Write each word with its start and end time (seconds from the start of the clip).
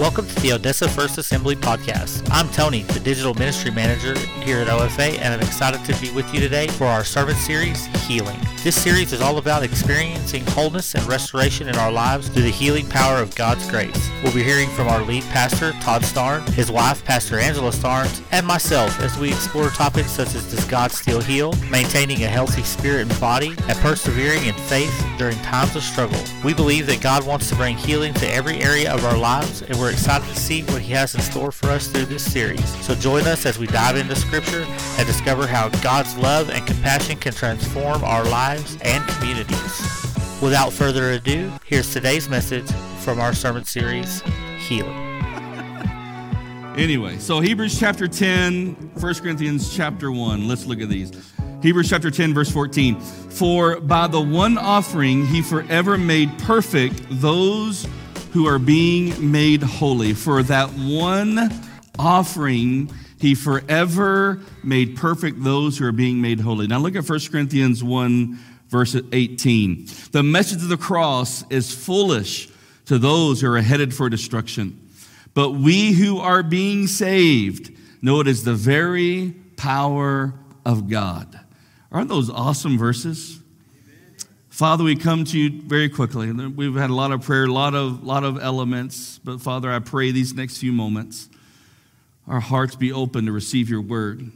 Welcome 0.00 0.26
to 0.28 0.40
the 0.40 0.54
Odessa 0.54 0.88
First 0.88 1.18
Assembly 1.18 1.54
podcast. 1.54 2.26
I'm 2.30 2.48
Tony, 2.52 2.84
the 2.84 3.00
digital 3.00 3.34
ministry 3.34 3.70
manager 3.70 4.18
here 4.42 4.56
at 4.56 4.68
OFA, 4.68 5.18
and 5.18 5.34
I'm 5.34 5.40
excited 5.40 5.84
to 5.84 6.00
be 6.00 6.10
with 6.10 6.32
you 6.32 6.40
today 6.40 6.68
for 6.68 6.86
our 6.86 7.04
sermon 7.04 7.34
series, 7.34 7.84
Healing. 8.06 8.40
This 8.64 8.80
series 8.80 9.12
is 9.12 9.20
all 9.20 9.36
about 9.36 9.62
experiencing 9.62 10.44
wholeness 10.46 10.94
and 10.94 11.04
restoration 11.06 11.68
in 11.68 11.76
our 11.76 11.92
lives 11.92 12.28
through 12.28 12.44
the 12.44 12.50
healing 12.50 12.88
power 12.88 13.18
of 13.18 13.34
God's 13.34 13.68
grace. 13.70 14.10
We'll 14.22 14.34
be 14.34 14.42
hearing 14.42 14.70
from 14.70 14.88
our 14.88 15.02
lead 15.02 15.22
pastor, 15.24 15.72
Todd 15.80 16.02
Starnes, 16.02 16.48
his 16.50 16.70
wife, 16.70 17.04
Pastor 17.04 17.38
Angela 17.38 17.70
Starnes, 17.70 18.22
and 18.32 18.46
myself 18.46 18.98
as 19.00 19.18
we 19.18 19.28
explore 19.28 19.68
topics 19.68 20.10
such 20.10 20.34
as 20.34 20.50
Does 20.50 20.64
God 20.64 20.92
Still 20.92 21.20
Heal, 21.20 21.52
maintaining 21.70 22.24
a 22.24 22.28
healthy 22.28 22.62
spirit 22.62 23.10
and 23.10 23.20
body, 23.20 23.54
and 23.68 23.78
persevering 23.78 24.46
in 24.46 24.54
faith 24.54 25.06
during 25.18 25.36
times 25.38 25.76
of 25.76 25.82
struggle. 25.82 26.22
We 26.42 26.54
believe 26.54 26.86
that 26.86 27.02
God 27.02 27.26
wants 27.26 27.48
to 27.50 27.56
bring 27.56 27.76
healing 27.76 28.14
to 28.14 28.30
every 28.30 28.62
area 28.62 28.92
of 28.92 29.04
our 29.04 29.16
lives, 29.16 29.62
and 29.62 29.78
we're 29.78 29.89
excited 29.90 30.28
to 30.28 30.36
see 30.36 30.62
what 30.64 30.82
He 30.82 30.92
has 30.92 31.14
in 31.14 31.20
store 31.20 31.52
for 31.52 31.68
us 31.68 31.88
through 31.88 32.06
this 32.06 32.30
series. 32.30 32.64
So 32.84 32.94
join 32.94 33.26
us 33.26 33.46
as 33.46 33.58
we 33.58 33.66
dive 33.66 33.96
into 33.96 34.16
Scripture 34.16 34.64
and 34.98 35.06
discover 35.06 35.46
how 35.46 35.68
God's 35.80 36.16
love 36.16 36.50
and 36.50 36.66
compassion 36.66 37.18
can 37.18 37.32
transform 37.32 38.02
our 38.04 38.24
lives 38.24 38.76
and 38.82 39.06
communities. 39.08 40.06
Without 40.42 40.72
further 40.72 41.12
ado, 41.12 41.52
here's 41.64 41.92
today's 41.92 42.28
message 42.28 42.70
from 43.00 43.20
our 43.20 43.34
sermon 43.34 43.64
series, 43.64 44.22
Healing. 44.58 45.08
Anyway, 46.76 47.18
so 47.18 47.40
Hebrews 47.40 47.78
chapter 47.78 48.06
10, 48.06 48.92
1 48.94 49.14
Corinthians 49.16 49.74
chapter 49.76 50.12
1. 50.12 50.46
Let's 50.46 50.66
look 50.66 50.80
at 50.80 50.88
these. 50.88 51.10
Hebrews 51.62 51.90
chapter 51.90 52.10
10, 52.10 52.32
verse 52.32 52.50
14. 52.50 52.98
For 53.00 53.80
by 53.80 54.06
the 54.06 54.20
one 54.20 54.56
offering 54.56 55.26
he 55.26 55.42
forever 55.42 55.98
made 55.98 56.30
perfect 56.38 57.02
those 57.10 57.86
who 58.32 58.46
are 58.46 58.58
being 58.58 59.30
made 59.30 59.62
holy. 59.62 60.14
For 60.14 60.42
that 60.44 60.70
one 60.70 61.50
offering 61.98 62.90
he 63.20 63.34
forever 63.34 64.40
made 64.64 64.96
perfect 64.96 65.42
those 65.42 65.76
who 65.78 65.86
are 65.86 65.92
being 65.92 66.20
made 66.20 66.40
holy. 66.40 66.66
Now 66.66 66.78
look 66.78 66.96
at 66.96 67.08
1 67.08 67.20
Corinthians 67.30 67.84
1, 67.84 68.38
verse 68.68 68.96
18. 69.12 69.86
The 70.12 70.22
message 70.22 70.62
of 70.62 70.68
the 70.68 70.76
cross 70.76 71.44
is 71.50 71.74
foolish 71.74 72.48
to 72.86 72.98
those 72.98 73.40
who 73.40 73.52
are 73.52 73.60
headed 73.60 73.94
for 73.94 74.08
destruction. 74.08 74.88
But 75.34 75.50
we 75.50 75.92
who 75.92 76.18
are 76.18 76.42
being 76.42 76.86
saved 76.86 77.72
know 78.02 78.20
it 78.20 78.26
is 78.26 78.44
the 78.44 78.54
very 78.54 79.34
power 79.56 80.32
of 80.64 80.88
God. 80.88 81.38
Aren't 81.92 82.08
those 82.08 82.30
awesome 82.30 82.78
verses? 82.78 83.39
Father, 84.60 84.84
we 84.84 84.94
come 84.94 85.24
to 85.24 85.38
you 85.38 85.62
very 85.62 85.88
quickly. 85.88 86.30
We've 86.30 86.74
had 86.74 86.90
a 86.90 86.94
lot 86.94 87.12
of 87.12 87.22
prayer, 87.22 87.44
a 87.44 87.50
lot 87.50 87.74
of, 87.74 88.04
lot 88.04 88.24
of 88.24 88.38
elements, 88.38 89.18
but 89.24 89.40
Father, 89.40 89.72
I 89.72 89.78
pray 89.78 90.10
these 90.10 90.34
next 90.34 90.58
few 90.58 90.70
moments, 90.70 91.30
our 92.28 92.40
hearts 92.40 92.76
be 92.76 92.92
open 92.92 93.24
to 93.24 93.32
receive 93.32 93.70
your 93.70 93.80
word. 93.80 94.30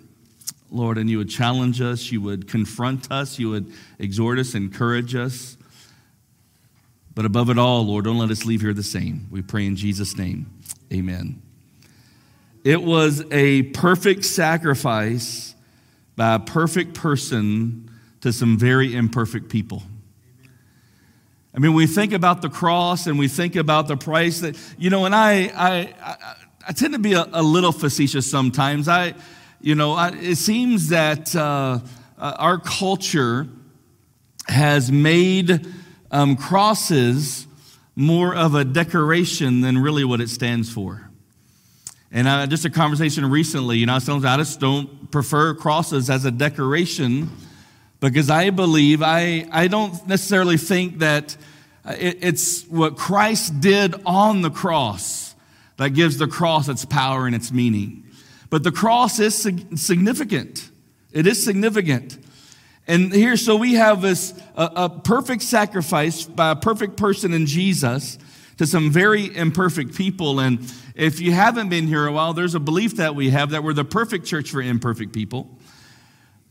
Lord, 0.70 0.96
and 0.96 1.10
you 1.10 1.18
would 1.18 1.28
challenge 1.28 1.82
us, 1.82 2.10
you 2.10 2.22
would 2.22 2.48
confront 2.48 3.12
us, 3.12 3.38
you 3.38 3.50
would 3.50 3.70
exhort 3.98 4.38
us, 4.38 4.54
encourage 4.54 5.14
us. 5.14 5.58
But 7.14 7.26
above 7.26 7.50
it 7.50 7.58
all, 7.58 7.84
Lord, 7.84 8.06
don't 8.06 8.16
let 8.16 8.30
us 8.30 8.46
leave 8.46 8.62
here 8.62 8.72
the 8.72 8.82
same. 8.82 9.28
We 9.30 9.42
pray 9.42 9.66
in 9.66 9.76
Jesus' 9.76 10.16
name. 10.16 10.50
Amen. 10.90 11.42
It 12.64 12.82
was 12.82 13.30
a 13.30 13.64
perfect 13.64 14.24
sacrifice 14.24 15.54
by 16.16 16.36
a 16.36 16.38
perfect 16.38 16.94
person 16.94 17.90
to 18.22 18.32
some 18.32 18.58
very 18.58 18.96
imperfect 18.96 19.50
people. 19.50 19.82
I 21.54 21.60
mean, 21.60 21.72
we 21.72 21.86
think 21.86 22.12
about 22.12 22.42
the 22.42 22.48
cross 22.48 23.06
and 23.06 23.16
we 23.16 23.28
think 23.28 23.54
about 23.54 23.86
the 23.86 23.96
price 23.96 24.40
that, 24.40 24.58
you 24.76 24.90
know, 24.90 25.04
and 25.04 25.14
I, 25.14 25.52
I, 25.54 25.94
I, 26.02 26.36
I 26.68 26.72
tend 26.72 26.94
to 26.94 26.98
be 26.98 27.12
a, 27.12 27.28
a, 27.32 27.42
little 27.42 27.70
facetious 27.70 28.28
sometimes. 28.28 28.88
I, 28.88 29.14
you 29.60 29.76
know, 29.76 29.92
I, 29.92 30.08
it 30.08 30.36
seems 30.36 30.88
that 30.88 31.34
uh, 31.36 31.78
uh, 32.18 32.36
our 32.38 32.58
culture 32.58 33.46
has 34.48 34.90
made 34.90 35.64
um, 36.10 36.36
crosses 36.36 37.46
more 37.94 38.34
of 38.34 38.56
a 38.56 38.64
decoration 38.64 39.60
than 39.60 39.78
really 39.78 40.04
what 40.04 40.20
it 40.20 40.30
stands 40.30 40.72
for. 40.72 41.08
And 42.10 42.26
uh, 42.26 42.46
just 42.48 42.64
a 42.64 42.70
conversation 42.70 43.30
recently, 43.30 43.78
you 43.78 43.86
know, 43.86 44.00
sometimes 44.00 44.24
I 44.24 44.36
just 44.38 44.58
don't 44.58 45.10
prefer 45.12 45.54
crosses 45.54 46.10
as 46.10 46.24
a 46.24 46.32
decoration 46.32 47.30
because 48.10 48.30
I 48.30 48.50
believe, 48.50 49.02
I, 49.02 49.46
I 49.50 49.68
don't 49.68 50.06
necessarily 50.06 50.56
think 50.56 50.98
that 50.98 51.36
uh, 51.84 51.94
it, 51.98 52.18
it's 52.20 52.64
what 52.64 52.96
Christ 52.96 53.60
did 53.60 53.94
on 54.04 54.42
the 54.42 54.50
cross 54.50 55.34
that 55.76 55.90
gives 55.90 56.18
the 56.18 56.26
cross 56.26 56.68
its 56.68 56.84
power 56.84 57.26
and 57.26 57.34
its 57.34 57.50
meaning. 57.50 58.04
But 58.50 58.62
the 58.62 58.72
cross 58.72 59.18
is 59.18 59.36
significant. 59.36 60.70
It 61.12 61.26
is 61.26 61.42
significant. 61.42 62.18
And 62.86 63.12
here, 63.12 63.36
so 63.36 63.56
we 63.56 63.74
have 63.74 64.02
this 64.02 64.34
a, 64.56 64.70
a 64.76 64.88
perfect 64.88 65.42
sacrifice 65.42 66.24
by 66.24 66.50
a 66.50 66.56
perfect 66.56 66.96
person 66.96 67.32
in 67.32 67.46
Jesus 67.46 68.18
to 68.58 68.66
some 68.66 68.90
very 68.90 69.34
imperfect 69.34 69.94
people. 69.94 70.40
And 70.40 70.60
if 70.94 71.20
you 71.20 71.32
haven't 71.32 71.70
been 71.70 71.86
here 71.86 72.06
a 72.06 72.12
while, 72.12 72.34
there's 72.34 72.54
a 72.54 72.60
belief 72.60 72.96
that 72.96 73.14
we 73.14 73.30
have 73.30 73.50
that 73.50 73.64
we're 73.64 73.72
the 73.72 73.84
perfect 73.84 74.26
church 74.26 74.50
for 74.50 74.60
imperfect 74.60 75.12
people. 75.12 75.58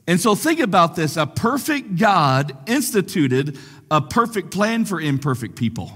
And 0.05 0.19
so 0.19 0.35
think 0.35 0.59
about 0.59 0.95
this 0.95 1.17
a 1.17 1.25
perfect 1.25 1.95
God 1.95 2.57
instituted 2.67 3.57
a 3.89 4.01
perfect 4.01 4.51
plan 4.51 4.85
for 4.85 4.99
imperfect 4.99 5.55
people. 5.55 5.91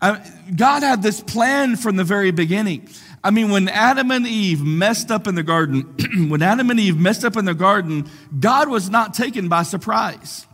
God 0.00 0.82
had 0.82 1.02
this 1.02 1.22
plan 1.22 1.76
from 1.76 1.96
the 1.96 2.04
very 2.04 2.30
beginning. 2.30 2.88
I 3.24 3.30
mean, 3.30 3.50
when 3.50 3.68
Adam 3.68 4.10
and 4.10 4.26
Eve 4.26 4.62
messed 4.62 5.10
up 5.10 5.26
in 5.26 5.34
the 5.34 5.42
garden, 5.42 5.96
when 6.28 6.42
Adam 6.42 6.70
and 6.70 6.78
Eve 6.78 6.98
messed 6.98 7.24
up 7.24 7.36
in 7.36 7.44
the 7.44 7.54
garden, 7.54 8.08
God 8.38 8.68
was 8.68 8.90
not 8.90 9.14
taken 9.14 9.48
by 9.48 9.62
surprise. 9.62 10.46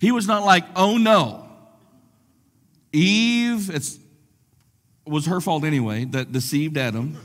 He 0.00 0.12
was 0.12 0.26
not 0.26 0.44
like, 0.44 0.64
oh 0.76 0.98
no, 0.98 1.48
Eve, 2.92 3.70
it 3.70 3.88
was 5.06 5.26
her 5.26 5.40
fault 5.40 5.64
anyway 5.64 6.04
that 6.04 6.30
deceived 6.30 6.76
Adam, 6.76 7.16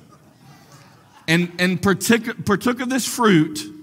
and, 1.28 1.52
and 1.60 1.82
partook, 1.82 2.46
partook 2.46 2.80
of 2.80 2.90
this 2.90 3.06
fruit. 3.06 3.75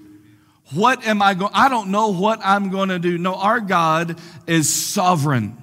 What 0.75 1.07
am 1.07 1.23
I 1.23 1.35
going? 1.35 1.53
I 1.55 1.69
don't 1.69 1.91
know 1.91 2.09
what 2.09 2.41
I'm 2.43 2.71
going 2.71 2.89
to 2.89 2.99
do. 2.99 3.19
No, 3.19 3.35
our 3.35 3.61
God 3.61 4.19
is 4.47 4.73
sovereign. 4.73 5.57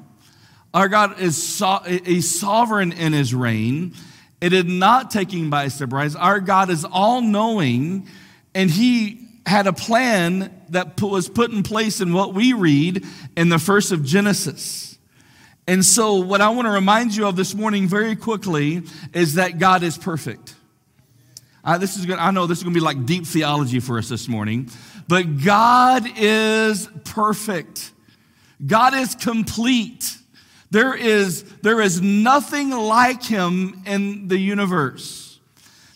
Our 0.74 0.88
God 0.88 1.20
is 1.20 1.42
so, 1.42 1.80
he's 1.86 2.40
sovereign 2.40 2.92
in 2.92 3.14
his 3.14 3.34
reign. 3.34 3.96
It 4.42 4.53
is 4.53 4.66
not 4.66 5.12
taking 5.12 5.50
by 5.50 5.68
surprise. 5.68 6.16
Our 6.16 6.40
God 6.40 6.70
is 6.70 6.86
all 6.86 7.22
knowing, 7.22 8.08
and 8.56 8.70
He 8.70 9.28
had 9.46 9.68
a 9.68 9.74
plan 9.74 10.53
that 10.70 11.02
was 11.02 11.28
put 11.28 11.52
in 11.52 11.64
place 11.64 12.00
in 12.00 12.14
what 12.14 12.34
we 12.34 12.53
read 12.53 13.06
in 13.36 13.50
the 13.50 13.59
first 13.59 13.91
of 13.91 14.06
Genesis. 14.06 14.97
And 15.68 15.84
so, 15.84 16.16
what 16.16 16.40
I 16.40 16.50
want 16.50 16.68
to 16.68 16.72
remind 16.72 17.16
you 17.16 17.28
of 17.28 17.36
this 17.36 17.53
morning 17.53 17.88
very 17.88 18.16
quickly 18.16 18.84
is 19.14 19.36
that 19.36 19.59
God 19.59 19.84
is 19.84 19.97
perfect. 19.97 20.56
This 21.80 21.97
is 21.97 22.06
good. 22.08 22.18
I 22.18 22.31
know 22.31 22.47
this 22.47 22.59
is 22.59 22.64
going 22.64 22.74
to 22.74 22.80
be 22.80 22.84
like 22.84 23.06
deep 23.06 23.28
theology 23.28 23.80
for 23.80 24.00
us 24.00 24.09
this 24.09 24.28
morning, 24.28 24.72
but 25.09 25.44
God 25.44 26.03
is 26.18 26.88
perfect. 27.03 27.92
God 28.64 28.94
is 28.94 29.16
complete. 29.16 30.16
There 30.70 30.94
is, 30.94 31.44
there 31.64 31.81
is 31.81 32.00
nothing 32.00 32.70
like 32.70 33.24
him 33.24 33.81
in 33.88 34.28
the 34.28 34.38
universe. 34.38 35.40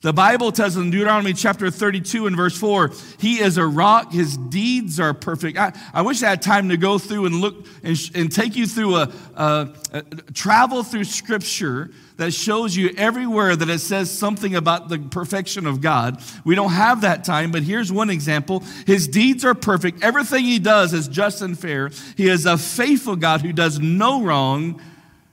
The 0.02 0.14
Bible 0.14 0.52
tells 0.52 0.78
in 0.78 0.90
Deuteronomy 0.90 1.34
chapter 1.34 1.70
32 1.70 2.26
and 2.26 2.36
verse 2.36 2.58
4, 2.58 2.90
he 3.20 3.40
is 3.40 3.58
a 3.58 3.68
rock, 3.68 4.12
his 4.12 4.36
deeds 4.36 5.00
are 5.00 5.14
perfect. 5.14 5.60
I, 5.60 5.74
I 5.94 6.02
wish 6.02 6.24
I 6.24 6.30
had 6.30 6.42
time 6.42 6.70
to 6.70 6.78
go 6.78 6.98
through 6.98 7.28
and 7.28 7.36
look 7.36 7.68
and, 7.84 7.96
and 8.16 8.32
take 8.32 8.56
you 8.56 8.66
through 8.66 8.96
a, 8.96 9.14
a, 9.36 9.70
a, 9.94 10.02
travel 10.34 10.82
through 10.82 11.04
scripture 11.04 11.92
that 12.18 12.34
shows 12.34 12.76
you 12.76 12.92
everywhere 12.98 13.56
that 13.56 13.70
it 13.70 13.80
says 13.80 14.12
something 14.12 14.56
about 14.56 14.90
the 14.90 15.00
perfection 15.00 15.66
of 15.66 15.82
God. 15.82 16.22
We 16.46 16.56
don't 16.56 16.72
have 16.72 17.02
that 17.02 17.24
time, 17.24 17.52
but 17.52 17.64
here's 17.64 17.92
one 17.92 18.10
example. 18.10 18.64
His 18.86 19.08
deeds 19.08 19.46
are 19.46 19.56
perfect. 19.56 20.04
Everything 20.04 20.46
he 20.46 20.60
does 20.60 20.94
is 20.94 21.08
just 21.08 21.42
and 21.42 21.58
fair. 21.58 21.90
He 22.16 22.28
is 22.28 22.46
a 22.46 22.58
faithful 22.58 23.16
God 23.16 23.42
who 23.42 23.54
does 23.54 23.80
no 23.80 24.24
wrong 24.24 24.82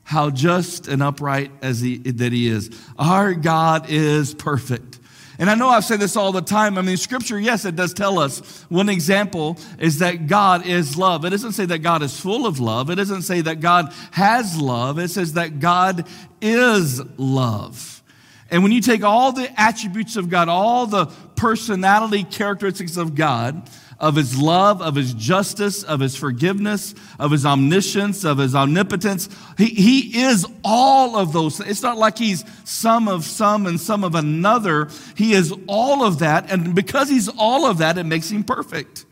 how 0.04 0.30
just 0.30 0.88
and 0.88 1.02
upright 1.02 1.52
as 1.62 1.80
he, 1.80 1.98
that 1.98 2.32
he 2.32 2.48
is. 2.48 2.70
Our 2.98 3.34
God 3.34 3.86
is 3.88 4.34
perfect. 4.34 4.99
And 5.40 5.48
I 5.48 5.54
know 5.54 5.70
I've 5.70 5.86
said 5.86 6.00
this 6.00 6.16
all 6.16 6.32
the 6.32 6.42
time. 6.42 6.76
I 6.76 6.82
mean, 6.82 6.98
scripture, 6.98 7.40
yes, 7.40 7.64
it 7.64 7.74
does 7.74 7.94
tell 7.94 8.18
us. 8.18 8.66
One 8.68 8.90
example 8.90 9.56
is 9.78 10.00
that 10.00 10.26
God 10.26 10.66
is 10.66 10.98
love. 10.98 11.24
It 11.24 11.30
doesn't 11.30 11.52
say 11.52 11.64
that 11.64 11.78
God 11.78 12.02
is 12.02 12.20
full 12.20 12.46
of 12.46 12.60
love. 12.60 12.90
It 12.90 12.96
doesn't 12.96 13.22
say 13.22 13.40
that 13.40 13.58
God 13.58 13.90
has 14.10 14.60
love. 14.60 14.98
It 14.98 15.08
says 15.08 15.32
that 15.32 15.58
God 15.58 16.06
is 16.42 17.00
love. 17.16 18.02
And 18.50 18.62
when 18.62 18.70
you 18.70 18.82
take 18.82 19.02
all 19.02 19.32
the 19.32 19.50
attributes 19.58 20.16
of 20.16 20.28
God, 20.28 20.50
all 20.50 20.86
the 20.86 21.06
personality 21.36 22.22
characteristics 22.22 22.98
of 22.98 23.14
God, 23.14 23.66
of 24.00 24.16
his 24.16 24.40
love, 24.40 24.80
of 24.80 24.94
his 24.94 25.12
justice, 25.12 25.82
of 25.82 26.00
his 26.00 26.16
forgiveness, 26.16 26.94
of 27.18 27.30
his 27.30 27.44
omniscience, 27.44 28.24
of 28.24 28.38
his 28.38 28.54
omnipotence. 28.54 29.28
He, 29.58 29.66
he 29.66 30.22
is 30.22 30.46
all 30.64 31.16
of 31.16 31.32
those. 31.32 31.60
It's 31.60 31.82
not 31.82 31.98
like 31.98 32.16
he's 32.16 32.44
some 32.64 33.08
of 33.08 33.24
some 33.24 33.66
and 33.66 33.78
some 33.78 34.02
of 34.02 34.14
another. 34.14 34.88
He 35.16 35.32
is 35.32 35.54
all 35.66 36.02
of 36.02 36.20
that. 36.20 36.50
And 36.50 36.74
because 36.74 37.10
he's 37.10 37.28
all 37.28 37.66
of 37.66 37.78
that, 37.78 37.98
it 37.98 38.04
makes 38.04 38.30
him 38.30 38.42
perfect. 38.42 39.04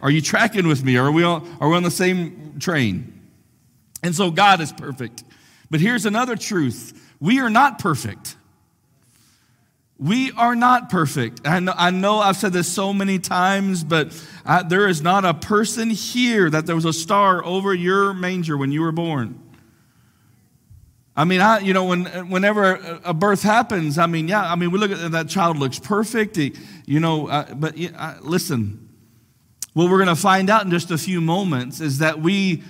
Are 0.00 0.10
you 0.10 0.22
tracking 0.22 0.68
with 0.68 0.84
me? 0.84 0.96
Are 0.96 1.10
we, 1.10 1.24
all, 1.24 1.46
are 1.60 1.68
we 1.68 1.76
on 1.76 1.82
the 1.82 1.90
same 1.90 2.58
train? 2.60 3.20
And 4.02 4.14
so 4.14 4.30
God 4.30 4.60
is 4.60 4.72
perfect. 4.72 5.24
But 5.70 5.80
here's 5.80 6.06
another 6.06 6.36
truth 6.36 6.96
we 7.20 7.40
are 7.40 7.50
not 7.50 7.78
perfect. 7.80 8.36
We 10.00 10.32
are 10.32 10.56
not 10.56 10.88
perfect. 10.88 11.46
I 11.46 11.60
know, 11.60 11.74
I 11.76 11.90
know 11.90 12.20
I've 12.20 12.38
said 12.38 12.54
this 12.54 12.66
so 12.66 12.94
many 12.94 13.18
times, 13.18 13.84
but 13.84 14.18
I, 14.46 14.62
there 14.62 14.88
is 14.88 15.02
not 15.02 15.26
a 15.26 15.34
person 15.34 15.90
here 15.90 16.48
that 16.48 16.64
there 16.64 16.74
was 16.74 16.86
a 16.86 16.92
star 16.92 17.44
over 17.44 17.74
your 17.74 18.14
manger 18.14 18.56
when 18.56 18.72
you 18.72 18.80
were 18.80 18.92
born. 18.92 19.38
I 21.14 21.24
mean, 21.24 21.42
I, 21.42 21.58
you 21.58 21.74
know, 21.74 21.84
when, 21.84 22.06
whenever 22.30 23.00
a 23.04 23.12
birth 23.12 23.42
happens, 23.42 23.98
I 23.98 24.06
mean, 24.06 24.26
yeah, 24.26 24.50
I 24.50 24.56
mean, 24.56 24.70
we 24.70 24.78
look 24.78 24.90
at 24.90 25.12
that 25.12 25.28
child 25.28 25.58
looks 25.58 25.78
perfect, 25.78 26.38
you 26.38 26.98
know, 26.98 27.28
uh, 27.28 27.52
but 27.52 27.74
uh, 27.94 28.14
listen, 28.22 28.88
what 29.74 29.90
we're 29.90 29.98
going 29.98 30.08
to 30.08 30.16
find 30.16 30.48
out 30.48 30.64
in 30.64 30.70
just 30.70 30.90
a 30.90 30.96
few 30.96 31.20
moments 31.20 31.78
is 31.82 31.98
that 31.98 32.22
we 32.22 32.62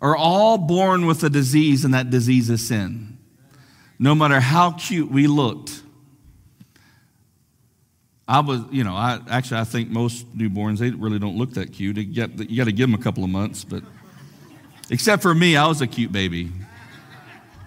are 0.00 0.16
all 0.16 0.56
born 0.58 1.06
with 1.06 1.24
a 1.24 1.30
disease, 1.30 1.84
and 1.84 1.92
that 1.92 2.08
disease 2.08 2.48
is 2.50 2.64
sin. 2.64 3.18
No 3.98 4.14
matter 4.14 4.38
how 4.38 4.70
cute 4.70 5.10
we 5.10 5.26
looked, 5.26 5.82
I 8.28 8.40
was, 8.40 8.60
you 8.70 8.84
know, 8.84 8.94
I 8.94 9.20
actually 9.30 9.60
I 9.60 9.64
think 9.64 9.88
most 9.88 10.36
newborns 10.36 10.78
they 10.78 10.90
really 10.90 11.18
don't 11.18 11.38
look 11.38 11.54
that 11.54 11.72
cute. 11.72 11.96
You 11.96 12.26
got, 12.26 12.50
you 12.50 12.58
got 12.58 12.66
to 12.66 12.72
give 12.72 12.90
them 12.90 12.98
a 12.98 13.02
couple 13.02 13.24
of 13.24 13.30
months, 13.30 13.64
but 13.64 13.82
except 14.90 15.22
for 15.22 15.34
me, 15.34 15.56
I 15.56 15.66
was 15.66 15.80
a 15.80 15.86
cute 15.86 16.12
baby. 16.12 16.52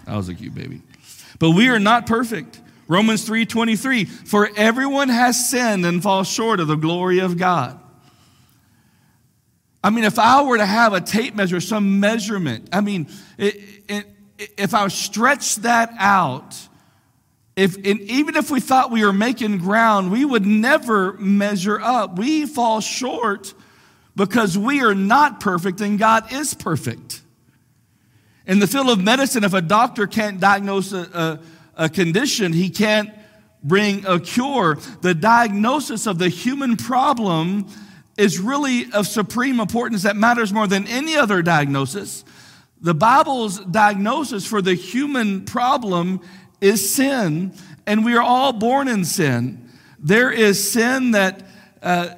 I 0.06 0.16
was 0.16 0.28
a 0.28 0.34
cute 0.34 0.54
baby. 0.54 0.80
But 1.40 1.50
we 1.50 1.68
are 1.68 1.80
not 1.80 2.06
perfect. 2.06 2.60
Romans 2.86 3.28
3:23, 3.28 4.06
for 4.06 4.50
everyone 4.56 5.08
has 5.08 5.50
sinned 5.50 5.84
and 5.84 6.00
falls 6.00 6.28
short 6.28 6.60
of 6.60 6.68
the 6.68 6.76
glory 6.76 7.18
of 7.18 7.36
God. 7.36 7.80
I 9.82 9.90
mean, 9.90 10.04
if 10.04 10.18
I 10.18 10.42
were 10.42 10.58
to 10.58 10.66
have 10.66 10.92
a 10.92 11.00
tape 11.00 11.34
measure, 11.34 11.60
some 11.60 11.98
measurement, 11.98 12.68
I 12.72 12.80
mean, 12.82 13.08
it, 13.36 13.56
it, 13.88 14.06
if 14.56 14.74
I 14.74 14.86
stretch 14.88 15.56
that 15.56 15.92
out, 15.98 16.56
if, 17.54 17.76
even 17.78 18.36
if 18.36 18.50
we 18.50 18.60
thought 18.60 18.90
we 18.90 19.04
were 19.04 19.12
making 19.12 19.58
ground, 19.58 20.10
we 20.10 20.24
would 20.24 20.46
never 20.46 21.12
measure 21.14 21.80
up. 21.80 22.18
We 22.18 22.46
fall 22.46 22.80
short 22.80 23.52
because 24.16 24.56
we 24.56 24.82
are 24.82 24.94
not 24.94 25.40
perfect 25.40 25.80
and 25.80 25.98
God 25.98 26.32
is 26.32 26.54
perfect. 26.54 27.20
In 28.46 28.58
the 28.58 28.66
field 28.66 28.88
of 28.88 29.02
medicine, 29.02 29.44
if 29.44 29.52
a 29.54 29.60
doctor 29.60 30.06
can't 30.06 30.40
diagnose 30.40 30.92
a, 30.92 31.40
a, 31.76 31.84
a 31.84 31.88
condition, 31.88 32.52
he 32.52 32.70
can't 32.70 33.10
bring 33.62 34.04
a 34.06 34.18
cure. 34.18 34.78
The 35.02 35.14
diagnosis 35.14 36.06
of 36.06 36.18
the 36.18 36.28
human 36.28 36.76
problem 36.76 37.66
is 38.16 38.38
really 38.38 38.90
of 38.92 39.06
supreme 39.06 39.60
importance 39.60 40.02
that 40.02 40.16
matters 40.16 40.52
more 40.52 40.66
than 40.66 40.86
any 40.86 41.16
other 41.16 41.42
diagnosis. 41.42 42.24
The 42.80 42.94
Bible's 42.94 43.60
diagnosis 43.60 44.44
for 44.46 44.60
the 44.60 44.74
human 44.74 45.44
problem 45.44 46.20
is 46.62 46.94
sin, 46.94 47.52
and 47.86 48.04
we 48.04 48.14
are 48.14 48.22
all 48.22 48.52
born 48.52 48.88
in 48.88 49.04
sin. 49.04 49.68
There 49.98 50.30
is 50.30 50.72
sin 50.72 51.10
that, 51.12 51.42
uh, 51.82 52.10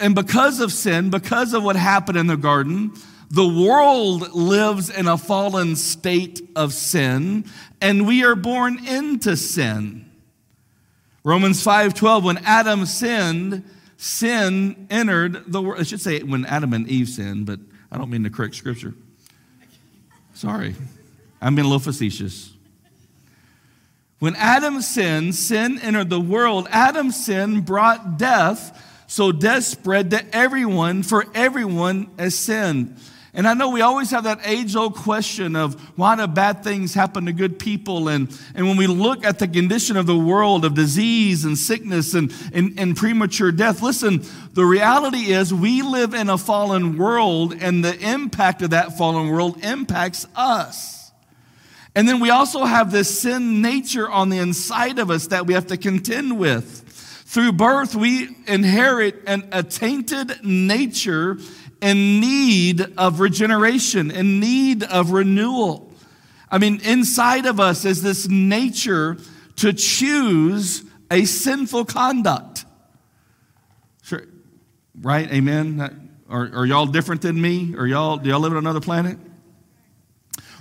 and 0.00 0.14
because 0.14 0.60
of 0.60 0.72
sin, 0.72 1.10
because 1.10 1.52
of 1.52 1.62
what 1.62 1.76
happened 1.76 2.18
in 2.18 2.26
the 2.26 2.36
garden, 2.36 2.92
the 3.30 3.46
world 3.46 4.32
lives 4.32 4.90
in 4.90 5.08
a 5.08 5.18
fallen 5.18 5.76
state 5.76 6.40
of 6.54 6.72
sin, 6.72 7.44
and 7.80 8.06
we 8.06 8.24
are 8.24 8.36
born 8.36 8.84
into 8.86 9.36
sin. 9.36 10.08
Romans 11.24 11.62
5:12 11.62 12.22
when 12.22 12.38
Adam 12.38 12.86
sinned, 12.86 13.64
sin 13.96 14.86
entered 14.90 15.50
the 15.50 15.60
world. 15.60 15.80
I 15.80 15.84
should 15.84 16.00
say 16.00 16.22
when 16.22 16.44
Adam 16.44 16.72
and 16.72 16.86
Eve 16.88 17.08
sinned, 17.08 17.46
but 17.46 17.58
I 17.90 17.98
don't 17.98 18.10
mean 18.10 18.24
to 18.24 18.30
correct 18.30 18.54
scripture. 18.54 18.94
Sorry. 20.34 20.74
I'm 21.40 21.54
being 21.54 21.66
a 21.66 21.68
little 21.68 21.80
facetious. 21.80 22.53
When 24.18 24.36
Adam 24.36 24.80
sinned, 24.80 25.34
sin 25.34 25.78
entered 25.80 26.10
the 26.10 26.20
world. 26.20 26.68
Adam's 26.70 27.24
sin 27.24 27.60
brought 27.60 28.16
death, 28.18 29.04
so 29.06 29.32
death 29.32 29.64
spread 29.64 30.10
to 30.10 30.34
everyone, 30.34 31.02
for 31.02 31.26
everyone 31.34 32.10
has 32.18 32.34
sinned. 32.34 32.96
And 33.36 33.48
I 33.48 33.54
know 33.54 33.70
we 33.70 33.80
always 33.80 34.12
have 34.12 34.24
that 34.24 34.40
age 34.44 34.76
old 34.76 34.94
question 34.94 35.56
of 35.56 35.74
why 35.98 36.14
do 36.14 36.26
bad 36.28 36.62
things 36.62 36.94
happen 36.94 37.26
to 37.26 37.32
good 37.32 37.58
people? 37.58 38.08
And, 38.08 38.28
and 38.54 38.68
when 38.68 38.76
we 38.76 38.86
look 38.86 39.24
at 39.24 39.40
the 39.40 39.48
condition 39.48 39.96
of 39.96 40.06
the 40.06 40.16
world 40.16 40.64
of 40.64 40.74
disease 40.74 41.44
and 41.44 41.58
sickness 41.58 42.14
and, 42.14 42.32
and, 42.52 42.78
and 42.78 42.96
premature 42.96 43.50
death, 43.50 43.82
listen, 43.82 44.24
the 44.52 44.64
reality 44.64 45.32
is 45.32 45.52
we 45.52 45.82
live 45.82 46.14
in 46.14 46.30
a 46.30 46.38
fallen 46.38 46.96
world, 46.96 47.54
and 47.58 47.84
the 47.84 47.98
impact 47.98 48.62
of 48.62 48.70
that 48.70 48.96
fallen 48.96 49.28
world 49.28 49.64
impacts 49.64 50.28
us. 50.36 51.03
And 51.94 52.08
then 52.08 52.18
we 52.18 52.30
also 52.30 52.64
have 52.64 52.90
this 52.90 53.20
sin 53.20 53.62
nature 53.62 54.10
on 54.10 54.28
the 54.28 54.38
inside 54.38 54.98
of 54.98 55.10
us 55.10 55.28
that 55.28 55.46
we 55.46 55.54
have 55.54 55.68
to 55.68 55.76
contend 55.76 56.38
with. 56.38 56.82
Through 57.26 57.52
birth, 57.52 57.94
we 57.94 58.36
inherit 58.46 59.22
an, 59.26 59.48
a 59.52 59.62
tainted 59.62 60.44
nature 60.44 61.38
in 61.80 62.20
need 62.20 62.80
of 62.96 63.20
regeneration, 63.20 64.10
in 64.10 64.40
need 64.40 64.82
of 64.84 65.10
renewal. 65.10 65.92
I 66.50 66.58
mean, 66.58 66.80
inside 66.84 67.46
of 67.46 67.60
us 67.60 67.84
is 67.84 68.02
this 68.02 68.28
nature 68.28 69.16
to 69.56 69.72
choose 69.72 70.84
a 71.10 71.24
sinful 71.24 71.86
conduct. 71.86 72.64
Sure, 74.02 74.24
right? 75.00 75.30
Amen. 75.32 76.10
Are, 76.28 76.50
are 76.54 76.66
y'all 76.66 76.86
different 76.86 77.22
than 77.22 77.40
me? 77.40 77.74
Are 77.76 77.86
y'all, 77.86 78.16
do 78.16 78.30
y'all 78.30 78.40
live 78.40 78.52
on 78.52 78.58
another 78.58 78.80
planet? 78.80 79.18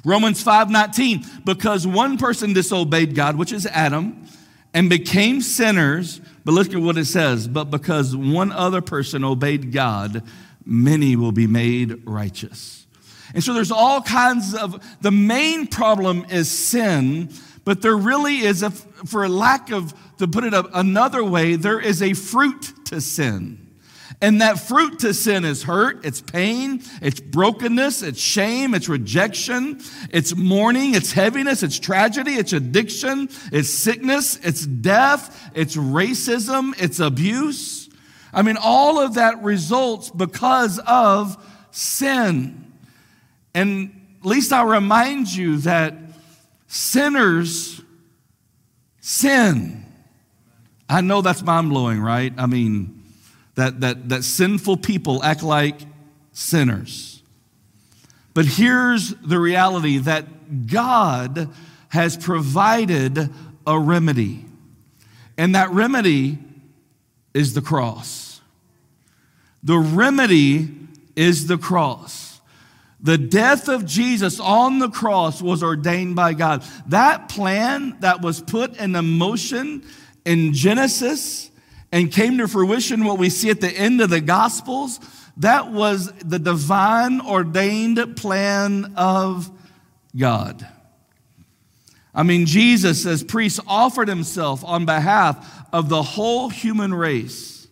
Romans 0.05 0.43
5:19 0.43 1.45
because 1.45 1.87
one 1.87 2.17
person 2.17 2.53
disobeyed 2.53 3.15
God 3.15 3.37
which 3.37 3.51
is 3.51 3.65
Adam 3.67 4.25
and 4.73 4.89
became 4.89 5.41
sinners 5.41 6.19
but 6.43 6.53
look 6.53 6.73
at 6.73 6.81
what 6.81 6.97
it 6.97 7.05
says 7.05 7.47
but 7.47 7.65
because 7.65 8.15
one 8.15 8.51
other 8.51 8.81
person 8.81 9.23
obeyed 9.23 9.71
God 9.71 10.23
many 10.65 11.15
will 11.15 11.31
be 11.31 11.47
made 11.47 12.01
righteous. 12.05 12.85
And 13.33 13.43
so 13.43 13.53
there's 13.53 13.71
all 13.71 14.01
kinds 14.01 14.53
of 14.53 14.83
the 15.01 15.11
main 15.11 15.67
problem 15.67 16.25
is 16.29 16.51
sin 16.51 17.29
but 17.65 17.81
there 17.81 17.95
really 17.95 18.39
is 18.39 18.61
a 18.61 18.71
for 18.71 19.23
a 19.23 19.29
lack 19.29 19.71
of 19.71 19.93
to 20.17 20.27
put 20.27 20.43
it 20.43 20.53
another 20.73 21.23
way 21.23 21.55
there 21.55 21.79
is 21.79 22.01
a 22.01 22.13
fruit 22.13 22.73
to 22.85 22.99
sin. 22.99 23.62
And 24.23 24.39
that 24.39 24.57
fruit 24.57 24.99
to 24.99 25.13
sin 25.13 25.43
is 25.43 25.63
hurt, 25.63 26.05
it's 26.05 26.21
pain, 26.21 26.81
it's 27.01 27.19
brokenness, 27.19 28.01
it's 28.03 28.21
shame, 28.21 28.73
it's 28.73 28.87
rejection, 28.87 29.81
it's 30.11 30.33
mourning, 30.33 30.95
it's 30.95 31.11
heaviness, 31.11 31.61
it's 31.61 31.77
tragedy, 31.77 32.35
it's 32.35 32.53
addiction, 32.53 33.27
it's 33.51 33.67
sickness, 33.67 34.39
it's 34.41 34.65
death, 34.65 35.51
it's 35.53 35.75
racism, 35.75 36.73
it's 36.81 37.01
abuse. 37.01 37.89
I 38.31 38.43
mean, 38.43 38.55
all 38.57 38.97
of 38.97 39.15
that 39.15 39.43
results 39.43 40.09
because 40.09 40.79
of 40.87 41.35
sin. 41.71 42.71
And 43.53 44.17
at 44.21 44.25
least 44.25 44.53
I'll 44.53 44.67
remind 44.67 45.35
you 45.35 45.57
that 45.57 45.95
sinners 46.67 47.81
sin. 49.01 49.85
I 50.87 51.01
know 51.01 51.21
that's 51.21 51.41
mind 51.41 51.71
blowing, 51.71 51.99
right? 51.99 52.33
I 52.37 52.45
mean, 52.45 52.92
that, 53.55 53.81
that, 53.81 54.09
that 54.09 54.23
sinful 54.23 54.77
people 54.77 55.23
act 55.23 55.43
like 55.43 55.81
sinners. 56.31 57.21
But 58.33 58.45
here's 58.45 59.09
the 59.09 59.39
reality 59.39 59.99
that 59.99 60.67
God 60.67 61.49
has 61.89 62.17
provided 62.17 63.29
a 63.67 63.79
remedy, 63.79 64.45
and 65.37 65.55
that 65.55 65.69
remedy 65.69 66.39
is 67.33 67.53
the 67.53 67.61
cross. 67.61 68.41
The 69.61 69.77
remedy 69.77 70.69
is 71.15 71.47
the 71.47 71.57
cross. 71.57 72.41
The 72.99 73.17
death 73.17 73.67
of 73.67 73.85
Jesus 73.85 74.39
on 74.39 74.79
the 74.79 74.89
cross 74.89 75.41
was 75.41 75.61
ordained 75.61 76.15
by 76.15 76.33
God. 76.33 76.63
That 76.87 77.29
plan 77.29 77.97
that 77.99 78.21
was 78.21 78.41
put 78.41 78.77
in 78.77 78.93
motion 79.01 79.83
in 80.25 80.53
Genesis 80.53 81.51
and 81.93 82.11
came 82.11 82.39
to 82.39 82.47
fruition 82.47 83.05
what 83.05 83.19
we 83.19 83.29
see 83.29 83.51
at 83.51 83.61
the 83.61 83.69
end 83.69 84.01
of 84.01 84.09
the 84.09 84.19
Gospels, 84.19 84.99
that 85.37 85.71
was 85.71 86.11
the 86.13 86.39
divine 86.39 87.21
ordained 87.21 88.17
plan 88.17 88.95
of 88.97 89.51
God. 90.17 90.67
I 92.15 92.23
mean, 92.23 92.47
Jesus, 92.47 93.05
as 93.05 93.23
priest, 93.23 93.59
offered 93.67 94.07
himself 94.07 94.65
on 94.65 94.85
behalf 94.85 95.67
of 95.71 95.87
the 95.87 96.01
whole 96.01 96.49
human 96.49 96.95
race. 96.95 97.67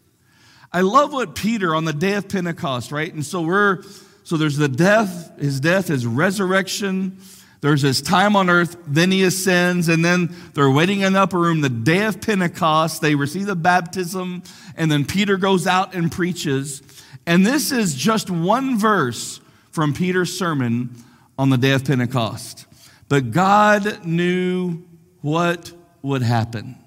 I 0.72 0.82
love 0.82 1.12
what 1.12 1.34
Peter 1.34 1.74
on 1.74 1.86
the 1.86 1.94
day 1.94 2.14
of 2.14 2.30
Pentecost, 2.30 2.92
right? 2.92 3.12
And 3.12 3.26
so 3.26 3.42
we're, 3.42 3.82
so 4.24 4.38
there's 4.38 4.58
the 4.58 4.70
death, 4.70 5.36
his 5.40 5.60
death, 5.60 5.88
his 5.88 6.06
resurrection. 6.06 7.18
There's 7.62 7.84
his 7.84 8.02
time 8.02 8.36
on 8.36 8.50
earth, 8.50 8.76
then 8.88 9.12
he 9.12 9.24
ascends, 9.24 9.88
and 9.88 10.04
then 10.04 10.36
they're 10.56 10.72
waiting 10.72 11.02
in 11.02 11.14
the 11.14 11.22
upper 11.22 11.40
room 11.40 11.62
the 11.62 11.70
day 11.70 12.06
of 12.06 12.20
Pentecost. 12.20 13.02
They 13.02 13.14
receive 13.14 13.46
the 13.46 13.56
baptism, 13.56 14.42
and 14.76 14.92
then 14.92 15.06
Peter 15.06 15.38
goes 15.38 15.68
out 15.68 15.94
and 15.94 16.12
preaches. 16.12 16.82
And 17.28 17.46
this 17.46 17.72
is 17.72 17.94
just 17.94 18.32
one 18.32 18.80
verse 18.80 19.40
from 19.70 19.94
Peter's 19.94 20.36
sermon 20.36 20.96
on 21.38 21.52
the 21.52 21.58
day 21.58 21.72
of 21.72 21.86
Pentecost. 21.86 22.66
But 23.08 23.30
God 23.30 24.06
knew 24.06 24.84
what 25.22 25.72
would 26.02 26.24
happen. 26.24 26.78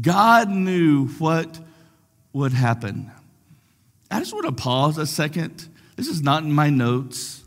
God 0.00 0.48
knew 0.48 1.08
what 1.08 1.58
would 2.32 2.52
happen. 2.52 3.10
I 4.10 4.20
just 4.20 4.32
want 4.32 4.46
to 4.46 4.52
pause 4.52 4.96
a 4.98 5.06
second. 5.06 5.68
This 5.96 6.08
is 6.08 6.22
not 6.22 6.44
in 6.44 6.52
my 6.52 6.70
notes. 6.70 7.39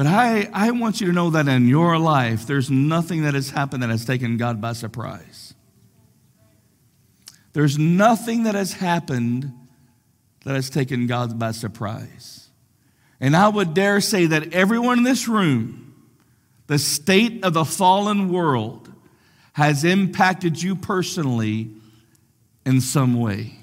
But 0.00 0.06
I, 0.06 0.48
I 0.54 0.70
want 0.70 1.02
you 1.02 1.08
to 1.08 1.12
know 1.12 1.28
that 1.28 1.46
in 1.46 1.68
your 1.68 1.98
life, 1.98 2.46
there's 2.46 2.70
nothing 2.70 3.24
that 3.24 3.34
has 3.34 3.50
happened 3.50 3.82
that 3.82 3.90
has 3.90 4.06
taken 4.06 4.38
God 4.38 4.58
by 4.58 4.72
surprise. 4.72 5.52
There's 7.52 7.78
nothing 7.78 8.44
that 8.44 8.54
has 8.54 8.72
happened 8.72 9.52
that 10.46 10.54
has 10.54 10.70
taken 10.70 11.06
God 11.06 11.38
by 11.38 11.50
surprise. 11.50 12.48
And 13.20 13.36
I 13.36 13.50
would 13.50 13.74
dare 13.74 14.00
say 14.00 14.24
that 14.24 14.54
everyone 14.54 14.96
in 14.96 15.04
this 15.04 15.28
room, 15.28 15.94
the 16.66 16.78
state 16.78 17.44
of 17.44 17.52
the 17.52 17.66
fallen 17.66 18.32
world, 18.32 18.90
has 19.52 19.84
impacted 19.84 20.62
you 20.62 20.76
personally 20.76 21.72
in 22.64 22.80
some 22.80 23.20
way. 23.20 23.54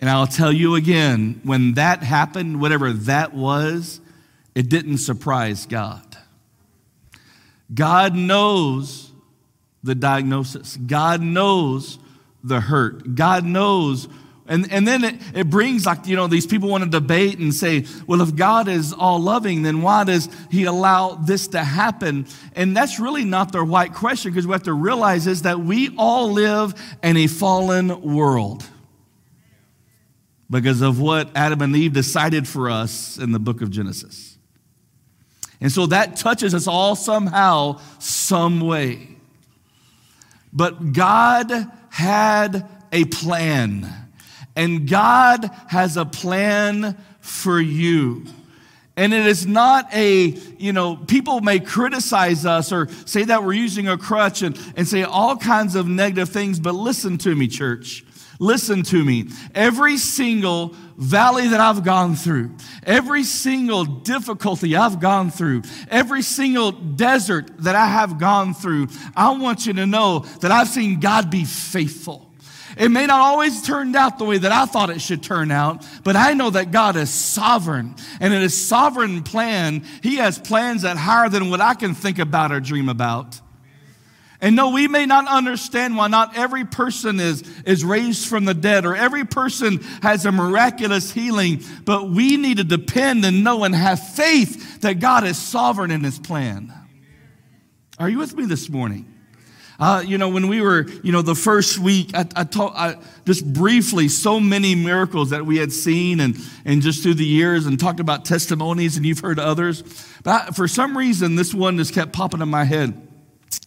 And 0.00 0.08
I'll 0.08 0.28
tell 0.28 0.52
you 0.52 0.76
again, 0.76 1.40
when 1.42 1.74
that 1.74 2.04
happened, 2.04 2.60
whatever 2.60 2.92
that 2.92 3.34
was, 3.34 4.00
it 4.54 4.68
didn't 4.68 4.98
surprise 4.98 5.66
God. 5.66 6.16
God 7.72 8.14
knows 8.14 9.10
the 9.82 9.94
diagnosis, 9.94 10.76
God 10.76 11.20
knows 11.20 11.98
the 12.42 12.60
hurt, 12.60 13.14
God 13.14 13.44
knows. 13.44 14.08
And, 14.46 14.70
and 14.70 14.86
then 14.86 15.04
it, 15.04 15.14
it 15.34 15.48
brings, 15.48 15.86
like, 15.86 16.06
you 16.06 16.16
know, 16.16 16.26
these 16.26 16.46
people 16.46 16.68
want 16.68 16.84
to 16.84 16.90
debate 16.90 17.38
and 17.38 17.54
say, 17.54 17.86
well, 18.06 18.20
if 18.20 18.36
God 18.36 18.68
is 18.68 18.92
all 18.92 19.18
loving, 19.18 19.62
then 19.62 19.80
why 19.80 20.04
does 20.04 20.28
He 20.50 20.64
allow 20.64 21.14
this 21.14 21.48
to 21.48 21.64
happen? 21.64 22.26
And 22.54 22.76
that's 22.76 23.00
really 23.00 23.24
not 23.24 23.52
the 23.52 23.62
right 23.62 23.92
question 23.92 24.32
because 24.32 24.46
we 24.46 24.52
have 24.52 24.64
to 24.64 24.74
realize 24.74 25.26
is 25.26 25.42
that 25.42 25.60
we 25.60 25.94
all 25.96 26.30
live 26.30 26.74
in 27.02 27.16
a 27.16 27.26
fallen 27.26 28.02
world 28.02 28.64
because 30.50 30.82
of 30.82 31.00
what 31.00 31.30
Adam 31.34 31.62
and 31.62 31.74
Eve 31.74 31.94
decided 31.94 32.46
for 32.46 32.68
us 32.68 33.16
in 33.16 33.32
the 33.32 33.38
book 33.38 33.62
of 33.62 33.70
Genesis. 33.70 34.33
And 35.60 35.70
so 35.70 35.86
that 35.86 36.16
touches 36.16 36.54
us 36.54 36.66
all 36.66 36.96
somehow, 36.96 37.80
some 37.98 38.60
way. 38.60 39.08
But 40.52 40.92
God 40.92 41.52
had 41.90 42.68
a 42.92 43.04
plan, 43.06 43.88
and 44.54 44.88
God 44.88 45.50
has 45.68 45.96
a 45.96 46.04
plan 46.04 46.96
for 47.20 47.60
you. 47.60 48.24
And 48.96 49.12
it 49.12 49.26
is 49.26 49.46
not 49.46 49.92
a, 49.92 50.26
you 50.58 50.72
know, 50.72 50.94
people 50.94 51.40
may 51.40 51.58
criticize 51.58 52.46
us 52.46 52.70
or 52.70 52.88
say 53.06 53.24
that 53.24 53.42
we're 53.42 53.54
using 53.54 53.88
a 53.88 53.98
crutch 53.98 54.42
and, 54.42 54.56
and 54.76 54.86
say 54.86 55.02
all 55.02 55.36
kinds 55.36 55.74
of 55.74 55.88
negative 55.88 56.28
things, 56.28 56.60
but 56.60 56.74
listen 56.74 57.18
to 57.18 57.34
me, 57.34 57.48
church. 57.48 58.04
Listen 58.38 58.82
to 58.84 59.04
me. 59.04 59.28
Every 59.54 59.96
single 59.96 60.74
valley 60.96 61.48
that 61.48 61.60
I've 61.60 61.84
gone 61.84 62.14
through, 62.14 62.52
every 62.84 63.24
single 63.24 63.84
difficulty 63.84 64.76
I've 64.76 65.00
gone 65.00 65.30
through, 65.30 65.62
every 65.88 66.22
single 66.22 66.72
desert 66.72 67.50
that 67.58 67.74
I 67.74 67.86
have 67.86 68.18
gone 68.18 68.54
through, 68.54 68.88
I 69.16 69.36
want 69.36 69.66
you 69.66 69.72
to 69.74 69.86
know 69.86 70.20
that 70.40 70.50
I've 70.50 70.68
seen 70.68 71.00
God 71.00 71.30
be 71.30 71.44
faithful. 71.44 72.30
It 72.76 72.88
may 72.88 73.06
not 73.06 73.20
always 73.20 73.62
turn 73.62 73.94
out 73.94 74.18
the 74.18 74.24
way 74.24 74.38
that 74.38 74.50
I 74.50 74.66
thought 74.66 74.90
it 74.90 75.00
should 75.00 75.22
turn 75.22 75.50
out, 75.50 75.86
but 76.02 76.16
I 76.16 76.34
know 76.34 76.50
that 76.50 76.72
God 76.72 76.96
is 76.96 77.10
sovereign. 77.10 77.94
And 78.20 78.34
in 78.34 78.42
his 78.42 78.66
sovereign 78.66 79.22
plan, 79.22 79.84
he 80.02 80.16
has 80.16 80.38
plans 80.38 80.82
that 80.82 80.96
higher 80.96 81.28
than 81.28 81.50
what 81.50 81.60
I 81.60 81.74
can 81.74 81.94
think 81.94 82.18
about 82.18 82.50
or 82.50 82.60
dream 82.60 82.88
about. 82.88 83.40
And 84.44 84.56
no, 84.56 84.68
we 84.68 84.88
may 84.88 85.06
not 85.06 85.26
understand 85.26 85.96
why 85.96 86.08
not 86.08 86.36
every 86.36 86.66
person 86.66 87.18
is, 87.18 87.42
is 87.64 87.82
raised 87.82 88.28
from 88.28 88.44
the 88.44 88.52
dead 88.52 88.84
or 88.84 88.94
every 88.94 89.24
person 89.24 89.80
has 90.02 90.26
a 90.26 90.32
miraculous 90.32 91.10
healing, 91.10 91.62
but 91.86 92.10
we 92.10 92.36
need 92.36 92.58
to 92.58 92.64
depend 92.64 93.24
and 93.24 93.42
know 93.42 93.64
and 93.64 93.74
have 93.74 94.06
faith 94.06 94.82
that 94.82 95.00
God 95.00 95.24
is 95.24 95.38
sovereign 95.38 95.90
in 95.90 96.04
his 96.04 96.18
plan. 96.18 96.74
Are 97.98 98.06
you 98.06 98.18
with 98.18 98.36
me 98.36 98.44
this 98.44 98.68
morning? 98.68 99.10
Uh, 99.80 100.04
you 100.06 100.18
know, 100.18 100.28
when 100.28 100.48
we 100.48 100.60
were, 100.60 100.88
you 101.02 101.10
know, 101.10 101.22
the 101.22 101.34
first 101.34 101.78
week, 101.78 102.10
I, 102.12 102.26
I, 102.36 102.46
I 102.54 102.96
just 103.24 103.50
briefly 103.50 104.08
so 104.08 104.38
many 104.38 104.74
miracles 104.74 105.30
that 105.30 105.46
we 105.46 105.56
had 105.56 105.72
seen 105.72 106.20
and, 106.20 106.36
and 106.66 106.82
just 106.82 107.02
through 107.02 107.14
the 107.14 107.24
years 107.24 107.64
and 107.64 107.80
talked 107.80 107.98
about 107.98 108.26
testimonies 108.26 108.98
and 108.98 109.06
you've 109.06 109.20
heard 109.20 109.38
others. 109.38 109.82
But 110.22 110.30
I, 110.30 110.50
for 110.50 110.68
some 110.68 110.98
reason, 110.98 111.34
this 111.34 111.54
one 111.54 111.78
just 111.78 111.94
kept 111.94 112.12
popping 112.12 112.42
in 112.42 112.50
my 112.50 112.64
head. 112.64 113.03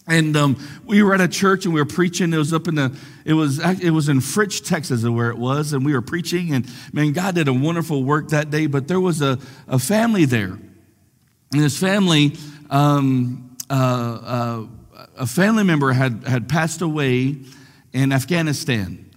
And 0.08 0.38
um, 0.38 0.58
we 0.86 1.04
were 1.04 1.14
at 1.14 1.22
a 1.22 1.28
church 1.28 1.66
and 1.66 1.74
we 1.74 1.82
were 1.82 1.86
preaching. 1.86 2.32
It 2.32 2.38
was 2.38 2.54
up 2.54 2.68
in 2.68 2.76
the, 2.76 2.98
it 3.26 3.34
was, 3.34 3.60
it 3.60 3.92
was 3.92 4.08
in 4.08 4.20
Fritch, 4.20 4.66
Texas, 4.66 5.04
where 5.04 5.30
it 5.30 5.38
was. 5.38 5.74
And 5.74 5.86
we 5.86 5.94
were 5.94 6.02
preaching, 6.02 6.54
and 6.54 6.66
man, 6.94 7.12
God 7.12 7.36
did 7.36 7.48
a 7.48 7.54
wonderful 7.54 8.04
work 8.04 8.30
that 8.30 8.50
day. 8.50 8.68
But 8.68 8.88
there 8.88 9.02
was 9.02 9.22
a, 9.22 9.38
a 9.68 9.78
family 9.80 10.26
there, 10.26 10.58
and 11.52 11.62
this 11.62 11.78
family, 11.80 12.38
um, 12.70 13.58
uh, 13.70 13.74
uh, 13.74 14.66
a 15.18 15.26
family 15.26 15.64
member 15.64 15.92
had 15.92 16.24
had 16.26 16.48
passed 16.48 16.82
away 16.82 17.38
in 17.92 18.12
Afghanistan, 18.12 19.10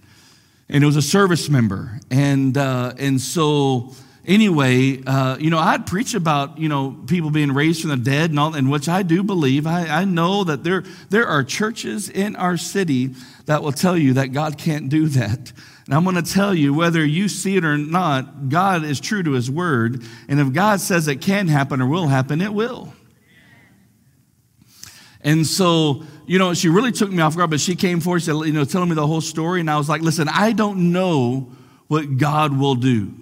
and 0.67 0.83
it 0.83 0.85
was 0.85 0.97
a 0.97 1.01
service 1.01 1.49
member, 1.49 1.99
and 2.09 2.57
uh, 2.57 2.93
and 2.97 3.21
so 3.21 3.93
anyway, 4.25 5.01
uh, 5.03 5.37
you 5.39 5.49
know, 5.49 5.59
I'd 5.59 5.85
preach 5.85 6.13
about, 6.13 6.57
you 6.57 6.69
know, 6.69 6.97
people 7.07 7.29
being 7.29 7.51
raised 7.51 7.81
from 7.81 7.89
the 7.91 7.97
dead 7.97 8.29
and 8.29 8.39
all, 8.39 8.55
and 8.55 8.69
which 8.69 8.87
I 8.89 9.03
do 9.03 9.23
believe. 9.23 9.67
I, 9.67 9.87
I 9.87 10.05
know 10.05 10.43
that 10.43 10.63
there, 10.63 10.83
there 11.09 11.27
are 11.27 11.43
churches 11.43 12.09
in 12.09 12.35
our 12.35 12.57
city 12.57 13.15
that 13.45 13.63
will 13.63 13.71
tell 13.71 13.97
you 13.97 14.13
that 14.13 14.27
God 14.33 14.57
can't 14.57 14.89
do 14.89 15.07
that. 15.07 15.51
And 15.85 15.95
I'm 15.95 16.03
going 16.03 16.15
to 16.15 16.21
tell 16.21 16.53
you, 16.53 16.73
whether 16.73 17.03
you 17.03 17.27
see 17.27 17.57
it 17.57 17.65
or 17.65 17.77
not, 17.77 18.49
God 18.49 18.83
is 18.83 18.99
true 18.99 19.23
to 19.23 19.31
his 19.31 19.49
word. 19.49 20.03
And 20.27 20.39
if 20.39 20.53
God 20.53 20.79
says 20.79 21.07
it 21.07 21.21
can 21.21 21.47
happen 21.47 21.81
or 21.81 21.87
will 21.87 22.07
happen, 22.07 22.41
it 22.41 22.53
will. 22.53 22.93
And 25.23 25.45
so, 25.45 26.03
you 26.25 26.39
know, 26.39 26.53
she 26.53 26.69
really 26.69 26.91
took 26.91 27.11
me 27.11 27.21
off 27.21 27.35
guard, 27.35 27.49
but 27.49 27.59
she 27.59 27.75
came 27.75 27.99
forward, 27.99 28.21
said, 28.21 28.33
you 28.33 28.53
know, 28.53 28.63
telling 28.63 28.89
me 28.89 28.95
the 28.95 29.05
whole 29.05 29.21
story. 29.21 29.59
And 29.59 29.69
I 29.69 29.77
was 29.77 29.89
like, 29.89 30.01
listen, 30.01 30.27
I 30.29 30.51
don't 30.51 30.91
know 30.91 31.51
what 31.87 32.17
God 32.17 32.57
will 32.57 32.75
do. 32.75 33.13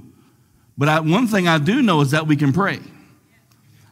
But 0.80 0.88
I, 0.88 1.00
one 1.02 1.28
thing 1.28 1.46
I 1.50 1.58
do 1.58 1.82
know 1.82 2.00
is 2.00 2.12
that 2.12 2.26
we 2.26 2.38
can 2.38 2.54
pray. 2.54 2.80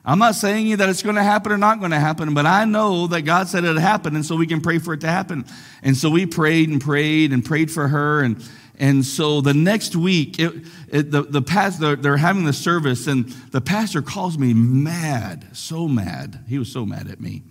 I'm 0.05 0.19
not 0.19 0.35
saying 0.35 0.77
that 0.77 0.87
it's 0.87 1.03
going 1.03 1.17
to 1.17 1.23
happen 1.23 1.51
or 1.51 1.57
not 1.57 1.79
going 1.79 1.91
to 1.91 1.99
happen, 1.99 2.33
but 2.33 2.45
I 2.45 2.63
know 2.63 3.07
that 3.07 3.23
God 3.23 3.49
said 3.49 3.65
it'd 3.65 3.77
happen, 3.77 4.15
and 4.15 4.25
so 4.25 4.37
we 4.37 4.47
can 4.47 4.61
pray 4.61 4.79
for 4.79 4.93
it 4.93 5.01
to 5.01 5.07
happen. 5.07 5.45
And 5.83 5.97
so 5.97 6.09
we 6.09 6.25
prayed 6.25 6.69
and 6.69 6.79
prayed 6.79 7.33
and 7.33 7.43
prayed 7.43 7.69
for 7.69 7.89
her, 7.89 8.21
and 8.21 8.41
and 8.79 9.03
so 9.03 9.41
the 9.41 9.53
next 9.53 9.97
week, 9.97 10.39
it, 10.39 10.53
it, 10.87 11.11
the 11.11 11.23
the 11.23 11.41
pastor 11.41 11.97
they're 11.97 12.15
having 12.15 12.45
the 12.45 12.53
service, 12.53 13.05
and 13.05 13.27
the 13.51 13.59
pastor 13.59 14.01
calls 14.01 14.37
me 14.37 14.53
mad, 14.53 15.45
so 15.51 15.89
mad. 15.89 16.45
He 16.47 16.57
was 16.57 16.71
so 16.71 16.85
mad 16.85 17.09
at 17.09 17.19
me. 17.19 17.43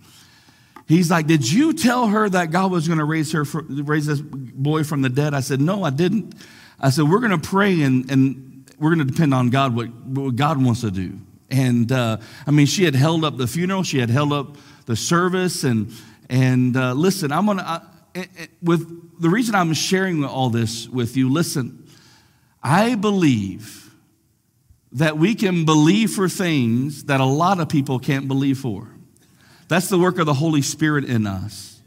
He's 0.87 1.11
like, 1.11 1.27
"Did 1.27 1.47
you 1.47 1.73
tell 1.73 2.07
her 2.07 2.27
that 2.27 2.49
God 2.49 2.71
was 2.71 2.87
going 2.87 2.97
to 2.97 3.05
raise 3.05 3.31
her, 3.33 3.45
for, 3.45 3.61
raise 3.61 4.07
this 4.07 4.19
boy 4.19 4.83
from 4.83 5.03
the 5.03 5.09
dead?" 5.09 5.35
I 5.35 5.41
said, 5.41 5.61
"No, 5.61 5.83
I 5.83 5.91
didn't." 5.91 6.33
I 6.79 6.89
said, 6.89 7.07
"We're 7.07 7.19
going 7.19 7.39
to 7.39 7.47
pray 7.49 7.83
and 7.83 8.09
and." 8.09 8.56
We're 8.79 8.93
going 8.93 9.05
to 9.05 9.11
depend 9.11 9.33
on 9.33 9.49
God, 9.49 9.75
what, 9.75 9.87
what 9.89 10.35
God 10.35 10.63
wants 10.63 10.81
to 10.81 10.91
do. 10.91 11.19
And 11.49 11.91
uh, 11.91 12.17
I 12.45 12.51
mean, 12.51 12.65
she 12.65 12.83
had 12.83 12.95
held 12.95 13.23
up 13.23 13.37
the 13.37 13.47
funeral, 13.47 13.83
she 13.83 13.99
had 13.99 14.09
held 14.09 14.33
up 14.33 14.57
the 14.85 14.95
service. 14.95 15.63
And, 15.63 15.91
and 16.29 16.75
uh, 16.75 16.93
listen, 16.93 17.31
I'm 17.31 17.45
going 17.45 17.57
to, 17.59 17.81
with 18.61 19.21
the 19.21 19.29
reason 19.29 19.55
I'm 19.55 19.73
sharing 19.73 20.23
all 20.23 20.49
this 20.49 20.87
with 20.87 21.15
you, 21.17 21.31
listen, 21.31 21.87
I 22.61 22.95
believe 22.95 23.93
that 24.93 25.17
we 25.17 25.35
can 25.35 25.65
believe 25.65 26.11
for 26.11 26.29
things 26.29 27.05
that 27.05 27.19
a 27.19 27.25
lot 27.25 27.59
of 27.59 27.69
people 27.69 27.99
can't 27.99 28.27
believe 28.27 28.57
for. 28.57 28.89
That's 29.67 29.89
the 29.89 29.99
work 29.99 30.17
of 30.17 30.25
the 30.25 30.33
Holy 30.33 30.61
Spirit 30.61 31.05
in 31.05 31.27
us. 31.27 31.81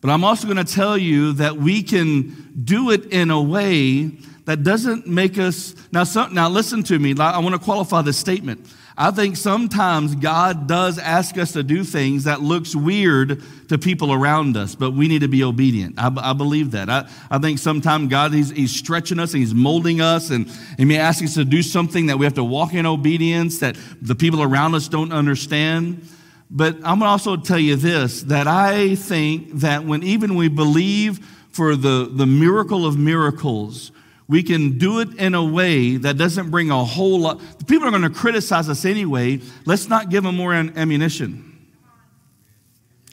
But 0.00 0.10
I'm 0.10 0.24
also 0.24 0.46
going 0.46 0.64
to 0.64 0.72
tell 0.72 0.96
you 0.96 1.34
that 1.34 1.56
we 1.56 1.82
can 1.82 2.52
do 2.64 2.90
it 2.90 3.06
in 3.06 3.30
a 3.30 3.40
way 3.40 4.12
that 4.50 4.64
doesn't 4.64 5.06
make 5.06 5.38
us 5.38 5.76
now 5.92 6.02
some, 6.02 6.34
now 6.34 6.48
listen 6.48 6.82
to 6.82 6.98
me 6.98 7.14
i 7.20 7.38
want 7.38 7.54
to 7.54 7.60
qualify 7.60 8.02
this 8.02 8.18
statement 8.18 8.66
I 8.98 9.10
think 9.10 9.38
sometimes 9.38 10.14
God 10.14 10.66
does 10.66 10.98
ask 10.98 11.38
us 11.38 11.52
to 11.52 11.62
do 11.62 11.84
things 11.84 12.24
that 12.24 12.42
looks 12.42 12.76
weird 12.76 13.42
to 13.68 13.78
people 13.78 14.12
around 14.12 14.58
us, 14.58 14.74
but 14.74 14.90
we 14.90 15.08
need 15.08 15.20
to 15.20 15.28
be 15.28 15.42
obedient. 15.42 15.94
I, 15.96 16.12
I 16.18 16.32
believe 16.34 16.72
that. 16.72 16.90
I, 16.90 17.08
I 17.30 17.38
think 17.38 17.58
sometimes 17.60 18.10
God, 18.10 18.34
he's, 18.34 18.50
he's 18.50 18.76
stretching 18.76 19.18
us 19.18 19.32
and 19.32 19.40
He's 19.40 19.54
molding 19.54 20.02
us, 20.02 20.28
and 20.28 20.50
He 20.76 20.84
may 20.84 20.98
ask 20.98 21.24
us 21.24 21.32
to 21.34 21.46
do 21.46 21.62
something 21.62 22.08
that 22.08 22.18
we 22.18 22.26
have 22.26 22.34
to 22.34 22.44
walk 22.44 22.74
in 22.74 22.84
obedience 22.84 23.60
that 23.60 23.78
the 24.02 24.14
people 24.14 24.42
around 24.42 24.74
us 24.74 24.86
don't 24.86 25.14
understand. 25.14 26.06
But 26.50 26.74
I'm 26.76 26.98
going 26.98 27.00
to 27.00 27.06
also 27.06 27.38
tell 27.38 27.58
you 27.58 27.76
this 27.76 28.24
that 28.24 28.46
I 28.46 28.96
think 28.96 29.60
that 29.60 29.82
when 29.82 30.02
even 30.02 30.34
we 30.34 30.48
believe 30.48 31.24
for 31.52 31.74
the, 31.74 32.10
the 32.12 32.26
miracle 32.26 32.84
of 32.84 32.98
miracles, 32.98 33.92
we 34.30 34.44
can 34.44 34.78
do 34.78 35.00
it 35.00 35.12
in 35.18 35.34
a 35.34 35.44
way 35.44 35.96
that 35.96 36.16
doesn't 36.16 36.50
bring 36.50 36.70
a 36.70 36.84
whole 36.84 37.18
lot. 37.18 37.40
People 37.66 37.88
are 37.88 37.90
going 37.90 38.02
to 38.02 38.10
criticize 38.10 38.68
us 38.68 38.84
anyway. 38.84 39.40
Let's 39.64 39.88
not 39.88 40.08
give 40.08 40.22
them 40.22 40.36
more 40.36 40.54
ammunition. 40.54 41.66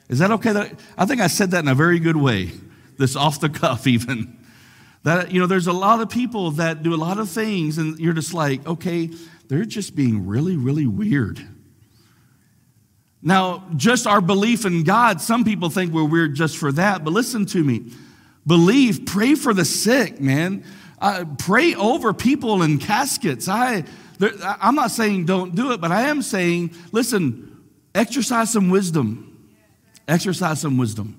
Is 0.09 0.19
that 0.19 0.29
okay? 0.29 0.71
I 0.95 1.05
think 1.07 1.19
I 1.19 1.25
said 1.25 1.49
that 1.51 1.63
in 1.63 1.69
a 1.69 1.73
very 1.73 1.97
good 1.97 2.17
way, 2.17 2.51
this 2.99 3.15
off 3.15 3.39
the 3.39 3.49
cuff, 3.49 3.87
even. 3.87 4.37
That, 5.05 5.31
you 5.31 5.39
know, 5.39 5.47
there's 5.47 5.65
a 5.65 5.73
lot 5.73 6.01
of 6.01 6.09
people 6.11 6.51
that 6.51 6.83
do 6.83 6.93
a 6.93 7.01
lot 7.01 7.17
of 7.17 7.31
things, 7.31 7.79
and 7.79 7.97
you're 7.97 8.13
just 8.13 8.35
like, 8.35 8.67
okay, 8.67 9.09
they're 9.47 9.65
just 9.65 9.95
being 9.95 10.27
really, 10.27 10.55
really 10.55 10.85
weird. 10.85 11.41
Now, 13.23 13.63
just 13.75 14.05
our 14.05 14.21
belief 14.21 14.67
in 14.67 14.83
God, 14.83 15.19
some 15.19 15.43
people 15.43 15.71
think 15.71 15.91
we're 15.91 16.03
weird 16.03 16.35
just 16.35 16.57
for 16.57 16.71
that, 16.73 17.03
but 17.03 17.11
listen 17.11 17.47
to 17.47 17.63
me. 17.63 17.91
Believe, 18.45 19.07
pray 19.07 19.33
for 19.33 19.51
the 19.51 19.65
sick, 19.65 20.21
man. 20.21 20.63
Uh, 20.99 21.25
pray 21.37 21.75
over 21.75 22.13
people 22.13 22.63
in 22.63 22.79
caskets. 22.79 23.47
I, 23.47 23.83
I'm 24.41 24.75
not 24.75 24.91
saying 24.91 25.25
don't 25.25 25.53
do 25.53 25.71
it, 25.71 25.81
but 25.81 25.91
I 25.91 26.03
am 26.03 26.21
saying, 26.21 26.71
listen, 26.91 27.65
exercise 27.93 28.51
some 28.51 28.69
wisdom. 28.69 29.49
Exercise 30.07 30.61
some 30.61 30.77
wisdom. 30.77 31.15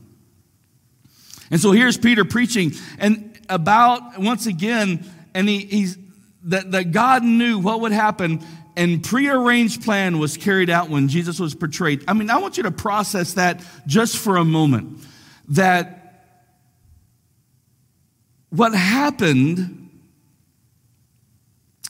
And 1.50 1.60
so 1.60 1.72
here's 1.72 1.96
Peter 1.96 2.24
preaching, 2.24 2.72
and 2.98 3.38
about 3.48 4.18
once 4.18 4.46
again, 4.46 5.08
and 5.34 5.48
he, 5.48 5.60
he's 5.60 5.96
that, 6.44 6.70
that 6.72 6.92
God 6.92 7.22
knew 7.22 7.58
what 7.58 7.80
would 7.80 7.92
happen, 7.92 8.44
and 8.76 9.02
prearranged 9.02 9.82
plan 9.82 10.18
was 10.18 10.36
carried 10.36 10.70
out 10.70 10.90
when 10.90 11.08
Jesus 11.08 11.40
was 11.40 11.54
portrayed. 11.54 12.04
I 12.06 12.12
mean, 12.12 12.30
I 12.30 12.38
want 12.38 12.56
you 12.56 12.64
to 12.64 12.70
process 12.70 13.34
that 13.34 13.64
just 13.86 14.18
for 14.18 14.36
a 14.36 14.44
moment. 14.44 14.98
That 15.48 15.97
what 18.50 18.74
happened 18.74 19.90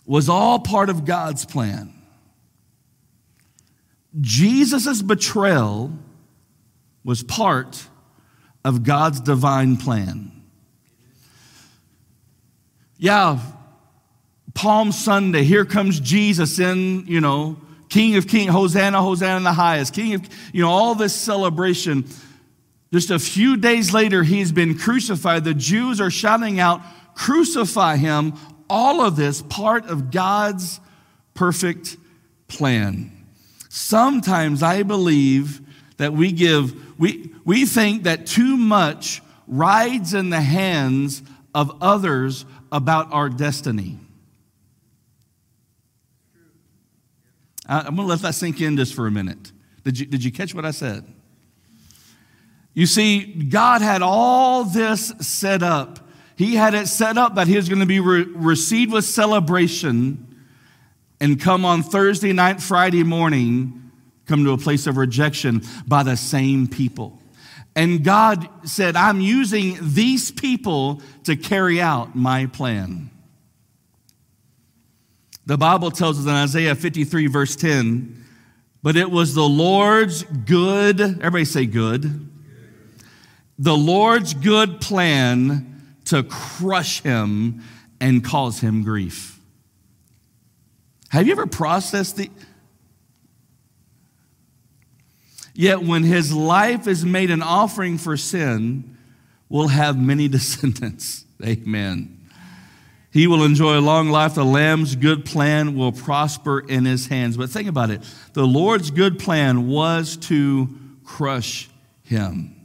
was 0.07 0.29
all 0.29 0.59
part 0.59 0.89
of 0.91 1.05
God's 1.05 1.45
plan. 1.45 1.93
Jesus' 4.21 5.03
betrayal 5.03 5.93
was 7.05 7.23
part 7.23 7.87
of 8.65 8.83
God's 8.83 9.21
divine 9.21 9.77
plan. 9.77 10.33
Yeah, 12.97 13.39
Palm 14.55 14.91
Sunday, 14.91 15.45
here 15.45 15.65
comes 15.65 16.01
Jesus 16.01 16.59
in, 16.59 17.07
you 17.07 17.21
know, 17.21 17.57
King 17.89 18.17
of 18.17 18.27
Kings, 18.27 18.51
Hosanna, 18.51 19.01
Hosanna 19.01 19.37
in 19.37 19.45
the 19.45 19.53
highest, 19.53 19.95
King 19.95 20.15
of, 20.15 20.29
you 20.53 20.63
know, 20.63 20.69
all 20.69 20.95
this 20.95 21.15
celebration. 21.15 22.05
Just 22.93 23.11
a 23.11 23.19
few 23.19 23.57
days 23.57 23.93
later, 23.93 24.23
he's 24.23 24.51
been 24.51 24.79
crucified. 24.79 25.45
The 25.45 25.55
Jews 25.55 26.01
are 26.01 26.11
shouting 26.11 26.59
out, 26.59 26.81
Crucify 27.15 27.97
him. 27.97 28.35
All 28.71 29.01
of 29.01 29.17
this 29.17 29.43
part 29.43 29.87
of 29.87 30.11
God's 30.11 30.81
perfect 31.35 31.97
plan. 32.47 33.11
Sometimes 33.69 34.63
I 34.63 34.83
believe 34.83 35.61
that 35.97 36.13
we 36.13 36.33
give, 36.33 36.99
we, 36.99 37.35
we 37.45 37.67
think 37.67 38.05
that 38.05 38.27
too 38.27 38.57
much 38.57 39.21
rides 39.47 40.15
in 40.15 40.31
the 40.31 40.41
hands 40.41 41.23
of 41.55 41.77
others 41.83 42.45
about 42.71 43.13
our 43.13 43.29
destiny. 43.29 43.99
I'm 47.67 47.97
going 47.97 47.97
to 47.97 48.03
let 48.05 48.21
that 48.21 48.35
sink 48.35 48.61
in 48.61 48.77
just 48.77 48.95
for 48.95 49.07
a 49.07 49.11
minute. 49.11 49.53
Did 49.85 49.99
you, 49.99 50.07
did 50.07 50.25
you 50.25 50.33
catch 50.33 50.55
what 50.55 50.65
I 50.65 50.71
said? 50.71 51.05
You 52.75 52.87
see, 52.87 53.25
God 53.25 53.83
had 53.83 54.03
all 54.03 54.65
this 54.65 55.13
set 55.21 55.63
up. 55.63 55.99
He 56.37 56.55
had 56.55 56.75
it 56.75 56.87
set 56.87 57.19
up 57.19 57.35
that 57.35 57.49
he 57.49 57.57
was 57.57 57.69
going 57.69 57.81
to 57.81 57.87
be 57.87 57.99
re- 57.99 58.23
received 58.23 58.93
with 58.93 59.05
celebration 59.05 60.25
and 61.21 61.41
come 61.41 61.65
on 61.65 61.83
Thursday 61.83 62.33
night, 62.33 62.63
Friday 62.63 63.03
morning, 63.03 63.91
come 64.27 64.45
to 64.45 64.53
a 64.53 64.59
place 64.59 64.87
of 64.87 64.97
rejection 64.97 65.63
by 65.87 66.05
the 66.05 66.17
same 66.17 66.69
people. 66.69 67.21
And 67.75 68.05
God 68.05 68.49
said, 68.65 68.95
I'm 68.95 69.21
using 69.21 69.77
these 69.81 70.31
people 70.31 71.03
to 71.25 71.37
carry 71.37 71.81
out 71.81 72.15
my 72.15 72.47
plan. 72.47 73.11
The 75.47 75.57
Bible 75.57 75.91
tells 75.91 76.19
us 76.19 76.25
in 76.25 76.31
Isaiah 76.31 76.75
53, 76.75 77.27
verse 77.27 77.57
10, 77.57 78.25
but 78.83 78.97
it 78.97 79.11
was 79.11 79.35
the 79.35 79.49
Lord's 79.49 80.23
good, 80.23 81.01
everybody 81.01 81.45
say 81.45 81.67
good 81.67 82.28
the 83.59 83.77
Lord's 83.77 84.35
good 84.35 84.81
plan 84.81 85.97
to 86.07 86.23
crush 86.23 87.03
him 87.03 87.63
and 88.01 88.25
cause 88.25 88.61
him 88.61 88.83
grief. 88.85 89.41
Have 91.11 91.27
you 91.27 91.33
ever 91.33 91.47
processed 91.47 92.17
the. 92.17 92.31
Yet 95.55 95.83
when 95.83 96.05
his 96.05 96.33
life 96.33 96.87
is 96.87 97.05
made 97.05 97.31
an 97.31 97.43
offering 97.43 97.99
for 97.99 98.17
sin, 98.17 98.97
will 99.49 99.69
have 99.69 99.99
many 99.99 100.29
descendants. 100.29 101.25
Amen. 101.45 102.15
He 103.11 103.27
will 103.27 103.43
enjoy 103.43 103.79
a 103.79 103.81
long 103.81 104.11
life. 104.11 104.35
The 104.35 104.45
Lamb's 104.45 104.95
good 104.95 105.25
plan 105.25 105.75
will 105.75 105.93
prosper 105.93 106.61
in 106.61 106.85
his 106.85 107.07
hands. 107.07 107.37
But 107.37 107.51
think 107.51 107.69
about 107.69 107.91
it 107.91 108.03
the 108.35 108.47
Lord's 108.47 108.91
good 108.91 109.19
plan 109.19 109.67
was 109.67 110.17
to 110.29 110.69
crush 111.05 111.69
him. 112.03 112.58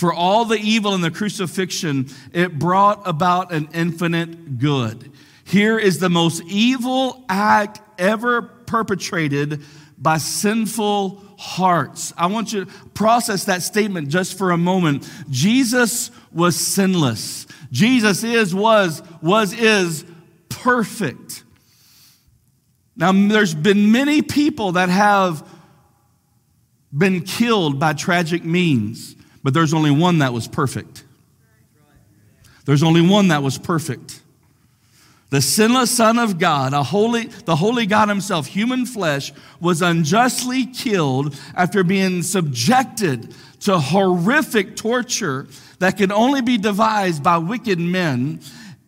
For 0.00 0.14
all 0.14 0.46
the 0.46 0.56
evil 0.56 0.94
in 0.94 1.02
the 1.02 1.10
crucifixion, 1.10 2.08
it 2.32 2.58
brought 2.58 3.06
about 3.06 3.52
an 3.52 3.68
infinite 3.74 4.58
good. 4.58 5.12
Here 5.44 5.78
is 5.78 5.98
the 5.98 6.08
most 6.08 6.42
evil 6.46 7.22
act 7.28 7.82
ever 7.98 8.40
perpetrated 8.40 9.62
by 9.98 10.16
sinful 10.16 11.22
hearts. 11.36 12.14
I 12.16 12.28
want 12.28 12.50
you 12.54 12.64
to 12.64 12.72
process 12.94 13.44
that 13.44 13.60
statement 13.60 14.08
just 14.08 14.38
for 14.38 14.52
a 14.52 14.56
moment. 14.56 15.06
Jesus 15.28 16.10
was 16.32 16.56
sinless. 16.56 17.46
Jesus 17.70 18.24
is, 18.24 18.54
was, 18.54 19.02
was, 19.20 19.52
is 19.52 20.06
perfect. 20.48 21.44
Now, 22.96 23.12
there's 23.12 23.54
been 23.54 23.92
many 23.92 24.22
people 24.22 24.72
that 24.72 24.88
have 24.88 25.46
been 26.90 27.20
killed 27.20 27.78
by 27.78 27.92
tragic 27.92 28.46
means. 28.46 29.16
But 29.42 29.54
there's 29.54 29.72
only 29.74 29.90
one 29.90 30.18
that 30.18 30.32
was 30.32 30.46
perfect. 30.48 31.04
There's 32.64 32.82
only 32.82 33.00
one 33.00 33.28
that 33.28 33.42
was 33.42 33.58
perfect. 33.58 34.20
The 35.30 35.40
sinless 35.40 35.92
Son 35.92 36.18
of 36.18 36.38
God, 36.38 36.72
a 36.72 36.82
holy, 36.82 37.26
the 37.26 37.56
holy 37.56 37.86
God 37.86 38.08
Himself, 38.08 38.46
human 38.46 38.84
flesh, 38.84 39.32
was 39.60 39.80
unjustly 39.80 40.66
killed 40.66 41.38
after 41.54 41.84
being 41.84 42.22
subjected 42.22 43.32
to 43.60 43.78
horrific 43.78 44.74
torture 44.74 45.46
that 45.78 45.96
could 45.96 46.10
only 46.10 46.42
be 46.42 46.58
devised 46.58 47.22
by 47.22 47.38
wicked 47.38 47.78
men 47.78 48.40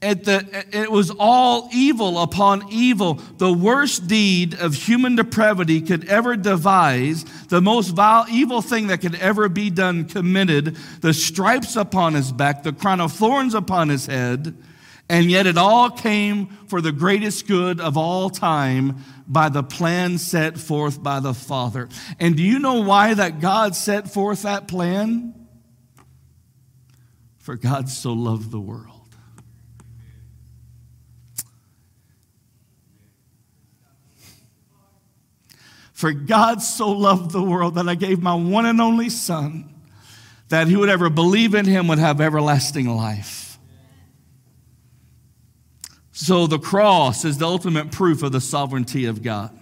it, 0.03 0.25
the, 0.25 0.65
it 0.73 0.91
was 0.91 1.13
all 1.17 1.69
evil 1.73 2.19
upon 2.19 2.65
evil. 2.73 3.15
The 3.39 3.53
worst 3.53 4.09
deed 4.09 4.55
of 4.55 4.75
human 4.75 5.15
depravity 5.15 5.81
could 5.81 6.09
ever 6.09 6.37
devise, 6.37 7.25
the 7.47 7.63
most 7.63 7.91
vile, 7.91 8.27
evil 8.29 8.61
thing 8.63 8.89
that 8.89 9.01
could 9.01 9.15
ever 9.15 9.49
be 9.49 9.71
done, 9.71 10.07
committed, 10.07 10.77
the 11.03 11.15
stripes 11.15 11.77
upon 11.77 12.15
his 12.15 12.33
back, 12.33 12.65
the 12.65 12.73
crown 12.73 13.01
of 13.01 13.13
thorns 13.13 13.55
upon 13.55 13.91
his 13.91 14.07
head, 14.07 14.57
and 15.09 15.31
yet 15.31 15.47
it 15.47 15.57
all 15.57 15.89
came 15.89 16.47
for 16.67 16.81
the 16.81 16.93
greatest 16.93 17.47
good 17.47 17.81
of 17.81 17.97
all 17.97 18.29
time 18.29 19.05
by 19.29 19.49
the 19.51 19.63
plan 19.63 20.19
set 20.19 20.59
forth 20.59 21.01
by 21.01 21.21
the 21.21 21.35
Father. 21.35 21.89
And 22.19 22.37
do 22.37 22.43
you 22.43 22.59
know 22.59 22.81
why 22.81 23.15
that 23.15 23.39
God 23.39 23.77
set 23.77 24.11
forth 24.11 24.43
that 24.43 24.67
plan? 24.67 25.35
For 27.39 27.55
God 27.57 27.89
so 27.89 28.13
loved 28.13 28.51
the 28.51 28.61
world 28.61 28.92
For 36.03 36.13
God 36.13 36.61
so 36.61 36.91
loved 36.91 37.31
the 37.31 37.41
world 37.41 37.77
that 37.77 37.89
I 37.89 37.95
gave 37.95 38.21
my 38.21 38.35
one 38.35 38.67
and 38.67 38.81
only 38.81 39.09
Son, 39.09 39.73
that 40.49 40.67
who 40.67 40.81
would 40.81 40.89
ever 40.89 41.09
believe 41.09 41.55
in 41.55 41.65
him 41.65 41.87
would 41.87 42.01
have 42.01 42.21
everlasting 42.21 42.89
life. 42.89 43.57
So 46.11 46.49
the 46.49 46.59
cross 46.59 47.25
is 47.25 47.39
the 47.39 47.47
ultimate 47.47 47.93
proof 47.93 48.25
of 48.25 48.33
the 48.33 48.41
sovereignty 48.41 49.05
of 49.05 49.23
God. 49.23 49.57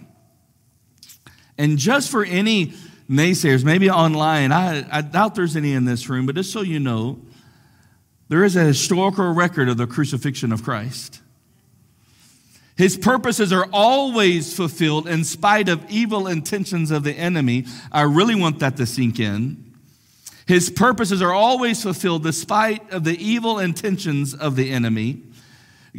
And 1.59 1.77
just 1.77 2.09
for 2.09 2.25
any 2.25 2.73
naysayers, 3.07 3.63
maybe 3.63 3.91
online, 3.91 4.51
I, 4.51 4.83
I 4.91 5.01
doubt 5.01 5.35
there's 5.35 5.55
any 5.55 5.73
in 5.73 5.85
this 5.85 6.09
room, 6.09 6.25
but 6.25 6.33
just 6.33 6.51
so 6.51 6.61
you 6.61 6.79
know, 6.79 7.21
there 8.29 8.43
is 8.43 8.55
a 8.55 8.63
historical 8.63 9.31
record 9.31 9.69
of 9.69 9.77
the 9.77 9.85
crucifixion 9.85 10.51
of 10.51 10.63
Christ. 10.63 11.20
His 12.81 12.97
purposes 12.97 13.53
are 13.53 13.67
always 13.71 14.55
fulfilled 14.55 15.07
in 15.07 15.23
spite 15.23 15.69
of 15.69 15.87
evil 15.87 16.25
intentions 16.25 16.89
of 16.89 17.03
the 17.03 17.13
enemy. 17.13 17.65
I 17.91 18.01
really 18.01 18.33
want 18.33 18.57
that 18.57 18.75
to 18.77 18.87
sink 18.87 19.19
in. 19.19 19.75
His 20.47 20.71
purposes 20.71 21.21
are 21.21 21.31
always 21.31 21.83
fulfilled 21.83 22.23
despite 22.23 22.91
of 22.91 23.03
the 23.03 23.15
evil 23.23 23.59
intentions 23.59 24.33
of 24.33 24.55
the 24.55 24.71
enemy. 24.71 25.21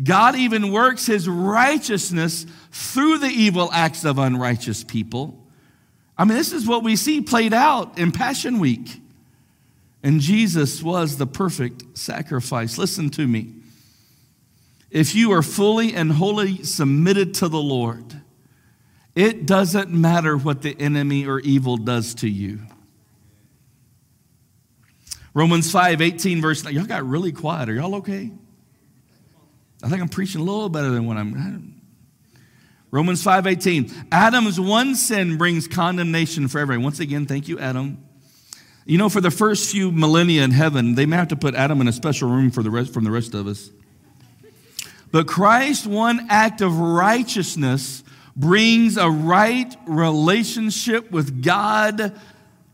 God 0.02 0.34
even 0.34 0.72
works 0.72 1.06
his 1.06 1.28
righteousness 1.28 2.46
through 2.72 3.18
the 3.18 3.30
evil 3.30 3.70
acts 3.72 4.04
of 4.04 4.18
unrighteous 4.18 4.82
people. 4.82 5.40
I 6.18 6.24
mean, 6.24 6.36
this 6.36 6.52
is 6.52 6.66
what 6.66 6.82
we 6.82 6.96
see 6.96 7.20
played 7.20 7.54
out 7.54 7.96
in 7.96 8.10
Passion 8.10 8.58
Week. 8.58 9.00
And 10.02 10.20
Jesus 10.20 10.82
was 10.82 11.16
the 11.16 11.28
perfect 11.28 11.96
sacrifice. 11.96 12.76
Listen 12.76 13.08
to 13.10 13.28
me. 13.28 13.61
If 14.92 15.14
you 15.14 15.32
are 15.32 15.42
fully 15.42 15.94
and 15.94 16.12
wholly 16.12 16.62
submitted 16.64 17.32
to 17.34 17.48
the 17.48 17.60
Lord, 17.60 18.20
it 19.14 19.46
doesn't 19.46 19.90
matter 19.90 20.36
what 20.36 20.60
the 20.60 20.78
enemy 20.78 21.26
or 21.26 21.40
evil 21.40 21.78
does 21.78 22.14
to 22.16 22.28
you. 22.28 22.60
Romans 25.32 25.72
5 25.72 26.02
18, 26.02 26.42
verse 26.42 26.62
9. 26.62 26.74
Y'all 26.74 26.84
got 26.84 27.08
really 27.08 27.32
quiet. 27.32 27.70
Are 27.70 27.74
y'all 27.74 27.94
okay? 27.96 28.30
I 29.82 29.88
think 29.88 30.02
I'm 30.02 30.10
preaching 30.10 30.42
a 30.42 30.44
little 30.44 30.68
better 30.68 30.90
than 30.90 31.06
what 31.06 31.16
I'm. 31.16 31.80
Romans 32.90 33.22
5 33.22 33.46
18. 33.46 33.90
Adam's 34.12 34.60
one 34.60 34.94
sin 34.94 35.38
brings 35.38 35.66
condemnation 35.66 36.48
for 36.48 36.58
everyone. 36.58 36.84
Once 36.84 37.00
again, 37.00 37.24
thank 37.24 37.48
you, 37.48 37.58
Adam. 37.58 38.04
You 38.84 38.98
know, 38.98 39.08
for 39.08 39.22
the 39.22 39.30
first 39.30 39.70
few 39.72 39.90
millennia 39.90 40.42
in 40.44 40.50
heaven, 40.50 40.96
they 40.96 41.06
may 41.06 41.16
have 41.16 41.28
to 41.28 41.36
put 41.36 41.54
Adam 41.54 41.80
in 41.80 41.88
a 41.88 41.92
special 41.92 42.28
room 42.28 42.50
for 42.50 42.62
the 42.62 42.70
rest, 42.70 42.92
from 42.92 43.04
the 43.04 43.10
rest 43.10 43.32
of 43.32 43.46
us. 43.46 43.70
But 45.12 45.28
Christ's 45.28 45.86
one 45.86 46.26
act 46.30 46.62
of 46.62 46.78
righteousness 46.78 48.02
brings 48.34 48.96
a 48.96 49.10
right 49.10 49.74
relationship 49.86 51.10
with 51.10 51.44
God 51.44 52.18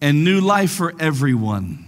and 0.01 0.25
new 0.25 0.41
life 0.41 0.71
for 0.71 0.95
everyone. 1.01 1.85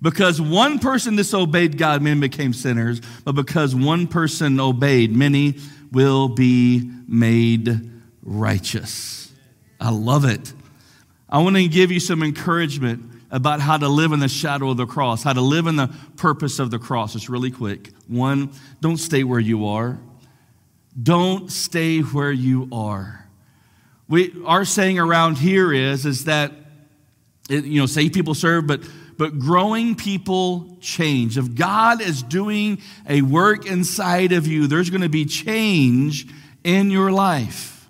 Because 0.00 0.40
one 0.40 0.78
person 0.78 1.16
disobeyed 1.16 1.76
God, 1.76 2.00
many 2.00 2.20
became 2.20 2.52
sinners, 2.52 3.00
but 3.24 3.32
because 3.32 3.74
one 3.74 4.06
person 4.06 4.58
obeyed, 4.58 5.14
many 5.14 5.56
will 5.92 6.28
be 6.28 6.90
made 7.06 7.90
righteous. 8.22 9.30
I 9.80 9.90
love 9.90 10.24
it. 10.24 10.54
I 11.28 11.38
want 11.38 11.56
to 11.56 11.68
give 11.68 11.90
you 11.90 12.00
some 12.00 12.22
encouragement 12.22 13.04
about 13.30 13.60
how 13.60 13.76
to 13.76 13.88
live 13.88 14.12
in 14.12 14.20
the 14.20 14.28
shadow 14.28 14.70
of 14.70 14.76
the 14.76 14.86
cross, 14.86 15.22
how 15.22 15.32
to 15.32 15.40
live 15.40 15.66
in 15.66 15.76
the 15.76 15.88
purpose 16.16 16.58
of 16.58 16.70
the 16.70 16.78
cross. 16.78 17.14
It's 17.14 17.28
really 17.28 17.50
quick. 17.50 17.90
One, 18.08 18.50
don't 18.80 18.96
stay 18.96 19.24
where 19.24 19.40
you 19.40 19.66
are. 19.66 19.98
Don't 21.00 21.50
stay 21.50 22.00
where 22.00 22.32
you 22.32 22.68
are. 22.72 23.28
We, 24.08 24.34
our 24.44 24.64
saying 24.64 24.98
around 24.98 25.38
here 25.38 25.72
is, 25.72 26.04
is 26.04 26.24
that, 26.24 26.52
you 27.48 27.80
know, 27.80 27.86
save 27.86 28.12
people 28.12 28.34
serve, 28.34 28.66
but 28.66 28.82
but 29.20 29.38
growing 29.38 29.96
people 29.96 30.78
change. 30.80 31.36
If 31.36 31.54
God 31.54 32.00
is 32.00 32.22
doing 32.22 32.80
a 33.06 33.20
work 33.20 33.66
inside 33.66 34.32
of 34.32 34.46
you, 34.46 34.66
there's 34.66 34.88
going 34.88 35.02
to 35.02 35.10
be 35.10 35.26
change 35.26 36.26
in 36.64 36.90
your 36.90 37.12
life. 37.12 37.86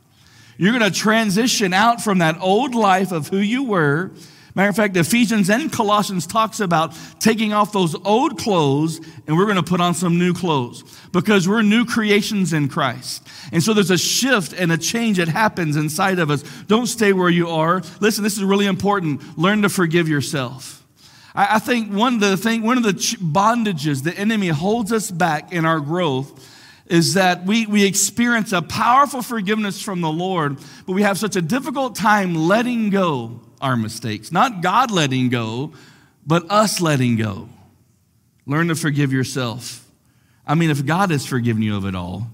You're 0.57 0.77
going 0.77 0.93
to 0.93 0.99
transition 0.99 1.73
out 1.73 2.03
from 2.03 2.19
that 2.19 2.41
old 2.41 2.75
life 2.75 3.13
of 3.13 3.29
who 3.29 3.37
you 3.37 3.63
were. 3.63 4.11
Matter 4.55 4.69
of 4.69 4.77
fact, 4.77 4.97
Ephesians 4.97 5.49
and 5.49 5.73
Colossians 5.73 6.27
talks 6.27 6.59
about 6.59 6.97
taking 7.21 7.53
off 7.53 7.73
those 7.73 7.95
old 8.05 8.39
clothes 8.39 9.01
and 9.27 9.37
we're 9.37 9.45
going 9.45 9.57
to 9.57 9.63
put 9.63 9.81
on 9.81 9.95
some 9.95 10.19
new 10.19 10.35
clothes 10.35 10.83
because 11.13 11.49
we're 11.49 11.63
new 11.63 11.85
creations 11.85 12.53
in 12.53 12.69
Christ. 12.69 13.27
And 13.53 13.63
so 13.63 13.75
there's 13.75 13.93
a 13.93 13.99
shift 13.99 14.53
and 14.53 14.73
a 14.73 14.79
change 14.79 15.19
that 15.19 15.29
happens 15.29 15.77
inside 15.77 16.19
of 16.19 16.31
us. 16.31 16.43
Don't 16.67 16.87
stay 16.87 17.13
where 17.13 17.31
you 17.31 17.49
are. 17.49 17.83
Listen, 18.01 18.25
this 18.25 18.37
is 18.37 18.43
really 18.43 18.67
important. 18.67 19.39
Learn 19.39 19.63
to 19.63 19.69
forgive 19.69 20.09
yourself. 20.09 20.85
I, 21.33 21.61
think 21.61 21.93
one 21.93 22.15
of 22.15 22.21
the 22.21 22.37
thing, 22.37 22.63
one 22.63 22.77
of 22.77 22.83
the 22.83 22.93
bondages 22.93 24.03
the 24.03 24.13
enemy 24.19 24.49
holds 24.49 24.93
us 24.93 25.13
back 25.13 25.53
in 25.53 25.65
our 25.65 25.79
growth 25.79 26.57
is 26.87 27.15
that 27.15 27.47
we, 27.47 27.67
we 27.67 27.85
experience 27.85 28.53
a 28.53 28.61
powerful 28.61 29.23
forgiveness 29.23 29.81
from 29.81 30.01
the 30.01 30.11
Lord, 30.11 30.59
but 30.87 30.93
we 30.93 31.03
have 31.03 31.19
such 31.19 31.37
a 31.37 31.41
difficult 31.41 31.95
time 31.95 32.35
letting 32.35 32.91
go 32.91 33.41
our 33.61 33.77
mistakes. 33.77 34.33
Not 34.33 34.63
God 34.63 34.91
letting 34.91 35.29
go, 35.29 35.73
but 36.27 36.51
us 36.51 36.81
letting 36.81 37.17
go. 37.17 37.49
Learn 38.47 38.69
to 38.69 38.75
forgive 38.75 39.13
yourself. 39.13 39.87
I 40.47 40.55
mean, 40.55 40.71
if 40.71 40.85
God 40.85 41.11
has 41.11 41.27
forgiven 41.27 41.63
you 41.63 41.77
of 41.77 41.85
it 41.85 41.95
all, 41.95 42.27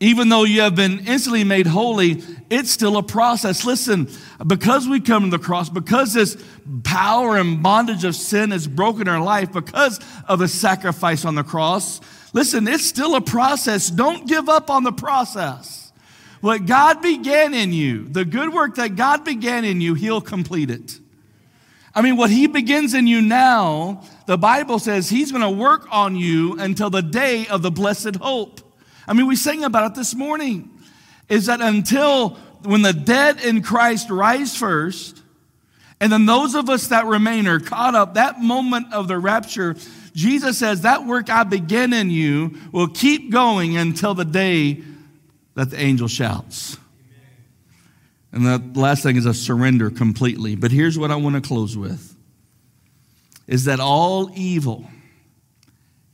even 0.00 0.28
though 0.28 0.44
you 0.44 0.60
have 0.60 0.74
been 0.74 1.06
instantly 1.06 1.44
made 1.44 1.66
holy, 1.66 2.22
it's 2.50 2.70
still 2.70 2.96
a 2.96 3.02
process. 3.02 3.64
Listen, 3.64 4.08
because 4.46 4.86
we 4.86 5.00
come 5.00 5.24
to 5.24 5.30
the 5.30 5.42
cross, 5.42 5.70
because 5.70 6.12
this 6.12 6.36
power 6.82 7.38
and 7.38 7.62
bondage 7.62 8.04
of 8.04 8.14
sin 8.14 8.52
is 8.52 8.66
broken 8.66 9.08
our 9.08 9.22
life, 9.22 9.52
because 9.52 10.00
of 10.28 10.40
the 10.40 10.48
sacrifice 10.48 11.24
on 11.24 11.36
the 11.36 11.44
cross, 11.44 12.00
listen, 12.32 12.68
it's 12.68 12.84
still 12.84 13.14
a 13.14 13.20
process. 13.20 13.88
Don't 13.88 14.26
give 14.28 14.48
up 14.48 14.68
on 14.68 14.82
the 14.82 14.92
process. 14.92 15.83
What 16.44 16.66
God 16.66 17.00
began 17.00 17.54
in 17.54 17.72
you, 17.72 18.04
the 18.04 18.26
good 18.26 18.52
work 18.52 18.74
that 18.74 18.96
God 18.96 19.24
began 19.24 19.64
in 19.64 19.80
you, 19.80 19.94
He'll 19.94 20.20
complete 20.20 20.68
it. 20.68 21.00
I 21.94 22.02
mean, 22.02 22.18
what 22.18 22.28
He 22.28 22.48
begins 22.48 22.92
in 22.92 23.06
you 23.06 23.22
now, 23.22 24.02
the 24.26 24.36
Bible 24.36 24.78
says 24.78 25.08
He's 25.08 25.32
going 25.32 25.40
to 25.40 25.48
work 25.48 25.86
on 25.90 26.16
you 26.16 26.58
until 26.60 26.90
the 26.90 27.00
day 27.00 27.46
of 27.46 27.62
the 27.62 27.70
blessed 27.70 28.16
hope. 28.16 28.60
I 29.08 29.14
mean, 29.14 29.26
we 29.26 29.36
sang 29.36 29.64
about 29.64 29.92
it 29.92 29.94
this 29.94 30.14
morning. 30.14 30.68
Is 31.30 31.46
that 31.46 31.62
until 31.62 32.36
when 32.62 32.82
the 32.82 32.92
dead 32.92 33.42
in 33.42 33.62
Christ 33.62 34.10
rise 34.10 34.54
first, 34.54 35.22
and 35.98 36.12
then 36.12 36.26
those 36.26 36.54
of 36.54 36.68
us 36.68 36.88
that 36.88 37.06
remain 37.06 37.46
are 37.46 37.58
caught 37.58 37.94
up, 37.94 38.16
that 38.16 38.42
moment 38.42 38.92
of 38.92 39.08
the 39.08 39.16
rapture, 39.16 39.76
Jesus 40.14 40.58
says, 40.58 40.82
That 40.82 41.06
work 41.06 41.30
I 41.30 41.44
begin 41.44 41.94
in 41.94 42.10
you 42.10 42.58
will 42.70 42.88
keep 42.88 43.30
going 43.30 43.78
until 43.78 44.12
the 44.12 44.26
day 44.26 44.82
that 45.54 45.70
the 45.70 45.80
angel 45.80 46.08
shouts. 46.08 46.78
And 48.32 48.44
the 48.44 48.80
last 48.80 49.02
thing 49.02 49.16
is 49.16 49.26
a 49.26 49.34
surrender 49.34 49.90
completely. 49.90 50.56
But 50.56 50.72
here's 50.72 50.98
what 50.98 51.10
I 51.10 51.16
want 51.16 51.36
to 51.36 51.40
close 51.40 51.76
with 51.76 52.10
is 53.46 53.66
that 53.66 53.78
all 53.78 54.30
evil 54.34 54.88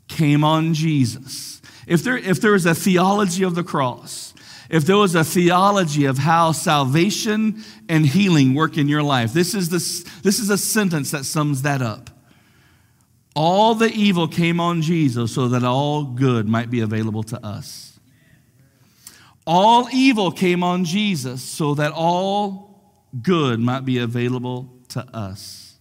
came 0.09 0.43
on 0.43 0.75
Jesus 0.75 1.51
if 1.91 2.05
there, 2.05 2.17
if 2.17 2.41
there 2.41 2.53
was 2.53 2.67
a 2.67 2.75
theology 2.75 3.43
of 3.43 3.57
the 3.57 3.65
cross, 3.65 4.33
if 4.71 4.87
there 4.87 4.97
was 4.97 5.17
a 5.17 5.25
theology 5.25 6.05
of 6.05 6.19
how 6.19 6.53
salvation 6.53 7.65
and 7.89 8.07
healing 8.07 8.55
work 8.55 8.79
in 8.79 8.89
your 8.89 9.03
life, 9.03 9.33
this 9.33 9.57
is, 9.57 9.71
the, 9.71 9.79
this 10.23 10.39
is 10.39 10.51
a 10.51 10.57
sentence 10.57 11.11
that 11.11 11.25
sums 11.25 11.63
that 11.63 11.83
up. 11.83 12.09
All 13.35 13.75
the 13.75 13.91
evil 13.91 14.29
came 14.29 14.61
on 14.61 14.83
Jesus 14.83 15.35
so 15.35 15.49
that 15.49 15.65
all 15.65 16.05
good 16.05 16.49
might 16.49 16.71
be 16.71 16.79
available 16.79 17.25
to 17.25 17.45
us. 17.45 17.90
All 19.53 19.89
evil 19.93 20.31
came 20.31 20.63
on 20.63 20.85
Jesus 20.85 21.43
so 21.43 21.75
that 21.75 21.91
all 21.91 22.85
good 23.21 23.59
might 23.59 23.85
be 23.85 23.99
available 23.99 24.73
to 24.91 25.01
us. 25.13 25.75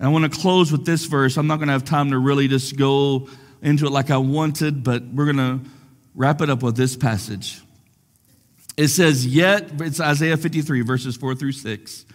And 0.00 0.08
I 0.08 0.10
want 0.10 0.24
to 0.24 0.40
close 0.40 0.72
with 0.72 0.84
this 0.84 1.04
verse. 1.04 1.36
I'm 1.36 1.46
not 1.46 1.58
going 1.58 1.68
to 1.68 1.72
have 1.72 1.84
time 1.84 2.10
to 2.10 2.18
really 2.18 2.48
just 2.48 2.76
go 2.76 3.28
into 3.62 3.86
it 3.86 3.90
like 3.90 4.10
I 4.10 4.16
wanted, 4.16 4.82
but 4.82 5.04
we're 5.04 5.32
going 5.32 5.36
to 5.36 5.60
wrap 6.16 6.40
it 6.40 6.50
up 6.50 6.64
with 6.64 6.76
this 6.76 6.96
passage. 6.96 7.60
It 8.76 8.88
says, 8.88 9.24
Yet, 9.24 9.80
it's 9.82 10.00
Isaiah 10.00 10.36
53, 10.36 10.80
verses 10.80 11.16
4 11.16 11.36
through 11.36 11.52
6. 11.52 12.06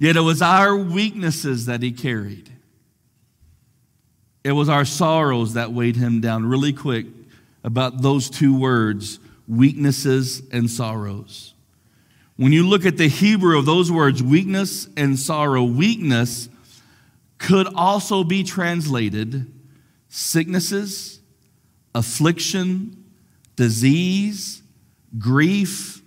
Yet 0.00 0.16
it 0.16 0.20
was 0.20 0.40
our 0.40 0.74
weaknesses 0.74 1.66
that 1.66 1.82
he 1.82 1.92
carried. 1.92 2.48
It 4.44 4.52
was 4.52 4.70
our 4.70 4.86
sorrows 4.86 5.52
that 5.52 5.74
weighed 5.74 5.96
him 5.96 6.22
down. 6.22 6.46
Really 6.46 6.72
quick 6.72 7.04
about 7.64 8.02
those 8.02 8.30
two 8.30 8.56
words 8.56 9.18
weaknesses 9.48 10.42
and 10.52 10.70
sorrows. 10.70 11.54
When 12.36 12.52
you 12.52 12.66
look 12.66 12.86
at 12.86 12.96
the 12.96 13.08
Hebrew 13.08 13.58
of 13.58 13.66
those 13.66 13.90
words, 13.92 14.22
weakness 14.22 14.88
and 14.96 15.18
sorrow, 15.18 15.64
weakness 15.64 16.48
could 17.38 17.66
also 17.74 18.24
be 18.24 18.42
translated 18.42 19.50
sicknesses, 20.08 21.20
affliction, 21.94 23.04
disease, 23.56 24.62
grief, 25.18 26.02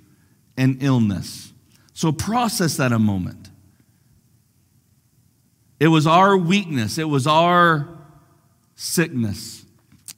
and 0.58 0.82
illness. 0.82 1.54
So 1.94 2.12
process 2.12 2.78
that 2.78 2.92
a 2.92 3.00
moment. 3.00 3.50
It 5.80 5.88
was 5.90 6.08
our 6.08 6.36
weakness, 6.36 6.98
it 6.98 7.08
was 7.08 7.28
our 7.28 7.88
sickness, 8.76 9.64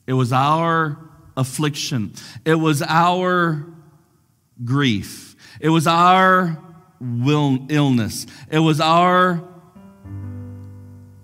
it 0.07 0.13
was 0.13 0.31
our 0.31 1.08
affliction, 1.39 2.13
it 2.45 2.55
was 2.55 2.81
our 2.81 3.65
grief. 4.63 5.35
It 5.59 5.69
was 5.69 5.87
our 5.87 6.61
will, 6.99 7.65
illness. 7.69 8.25
It 8.51 8.59
was 8.59 8.81
our 8.81 9.43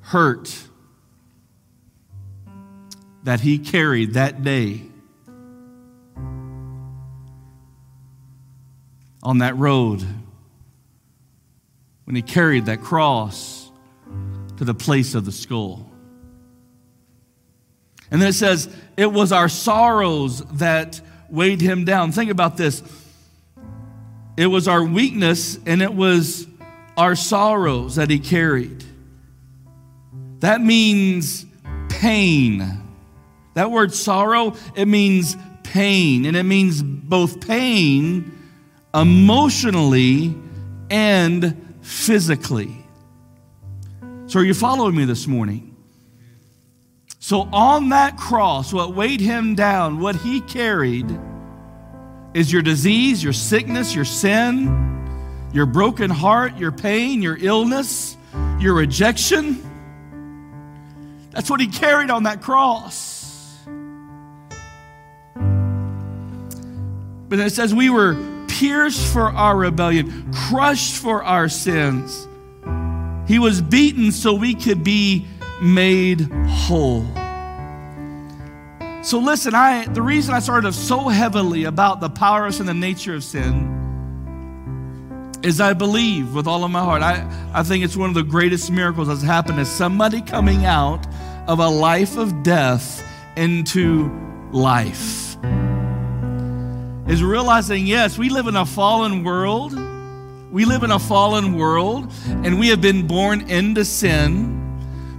hurt 0.02 0.56
that 3.24 3.42
he 3.42 3.58
carried 3.58 4.14
that 4.14 4.44
day 4.44 4.84
on 9.24 9.40
that 9.40 9.58
road 9.58 10.06
when 12.06 12.16
he 12.16 12.22
carried 12.22 12.68
that 12.68 12.82
cross 12.82 13.72
to 14.58 14.64
the 14.64 14.76
place 14.76 15.16
of 15.16 15.26
the 15.26 15.32
skull. 15.32 15.90
And 18.12 18.22
then 18.22 18.30
it 18.30 18.34
says, 18.34 18.74
it 18.98 19.12
was 19.12 19.32
our 19.32 19.50
sorrows 19.50 20.42
that 20.58 21.02
weighed 21.30 21.62
him 21.62 21.86
down. 21.86 22.12
Think 22.12 22.32
about 22.32 22.58
this. 22.58 22.84
It 24.38 24.48
was 24.48 24.68
our 24.68 24.84
weakness 24.84 25.58
and 25.66 25.82
it 25.82 25.94
was 25.94 26.48
our 26.98 27.16
sorrows 27.16 27.96
that 27.96 28.10
he 28.10 28.20
carried. 28.20 28.84
That 30.40 30.62
means 30.62 31.46
pain. 31.90 32.82
That 33.54 33.72
word 33.72 33.94
sorrow, 33.94 34.56
it 34.76 34.88
means 34.88 35.36
pain. 35.64 36.26
And 36.26 36.36
it 36.36 36.44
means 36.44 36.84
both 36.84 37.46
pain 37.48 38.32
emotionally 38.94 40.36
and 40.90 41.78
physically. 41.82 42.76
So, 44.28 44.40
are 44.40 44.44
you 44.44 44.54
following 44.54 44.96
me 44.96 45.06
this 45.06 45.28
morning? 45.28 45.75
So, 47.26 47.50
on 47.52 47.90
that 47.90 48.18
cross, 48.18 48.72
what 48.72 48.94
weighed 48.94 49.20
him 49.20 49.56
down, 49.56 50.00
what 50.00 50.16
he 50.16 50.42
carried, 50.42 51.10
is 52.36 52.54
your 52.54 52.62
disease, 52.62 53.24
your 53.24 53.34
sickness, 53.34 53.96
your 53.96 54.06
sin, 54.06 55.50
your 55.52 55.66
broken 55.66 56.12
heart, 56.12 56.56
your 56.60 56.72
pain, 56.72 57.24
your 57.24 57.36
illness, 57.36 58.16
your 58.60 58.76
rejection. 58.76 59.58
That's 61.32 61.50
what 61.50 61.60
he 61.60 61.66
carried 61.66 62.12
on 62.12 62.22
that 62.26 62.44
cross. 62.44 63.58
But 67.28 67.40
it 67.40 67.52
says 67.54 67.74
we 67.74 67.90
were 67.90 68.16
pierced 68.50 69.12
for 69.12 69.30
our 69.30 69.58
rebellion, 69.58 70.32
crushed 70.32 70.98
for 70.98 71.24
our 71.24 71.50
sins. 71.50 72.28
He 73.28 73.40
was 73.40 73.64
beaten 73.64 74.12
so 74.12 74.36
we 74.36 74.54
could 74.54 74.84
be 74.84 75.26
made 75.62 76.22
whole. 76.48 77.06
So 79.04 79.20
listen, 79.20 79.54
I 79.54 79.86
the 79.86 80.02
reason 80.02 80.34
I 80.34 80.40
started 80.40 80.74
so 80.74 81.08
heavily 81.08 81.66
about 81.66 82.00
the 82.00 82.10
power 82.10 82.46
and 82.46 82.68
the 82.68 82.74
nature 82.74 83.16
of 83.16 83.24
sin 83.24 83.72
is 85.44 85.62
I 85.62 85.74
believe 85.74 86.34
with 86.34 86.48
all 86.48 86.64
of 86.64 86.72
my 86.72 86.80
heart. 86.80 87.04
I, 87.04 87.28
I 87.54 87.64
think 87.64 87.84
it's 87.84 87.96
one 87.96 88.10
of 88.10 88.16
the 88.16 88.24
greatest 88.24 88.72
miracles 88.72 89.08
that's 89.08 89.22
happened 89.22 89.60
is 89.60 89.70
somebody 89.70 90.22
coming 90.22 90.66
out 90.66 91.06
of 91.48 91.60
a 91.60 91.68
life 91.68 92.18
of 92.18 92.42
death 92.42 93.04
into 93.36 94.10
life 94.52 95.26
is 97.08 97.24
realizing 97.24 97.86
yes, 97.86 98.18
we 98.18 98.30
live 98.30 98.48
in 98.48 98.56
a 98.56 98.66
fallen 98.66 99.24
world. 99.24 99.74
We 100.52 100.66
live 100.66 100.84
in 100.84 100.92
a 100.92 101.00
fallen 101.00 101.56
world, 101.56 102.12
and 102.28 102.60
we 102.60 102.70
have 102.70 102.82
been 102.82 103.08
born 103.08 103.42
into 103.50 103.84
sin. 103.84 104.55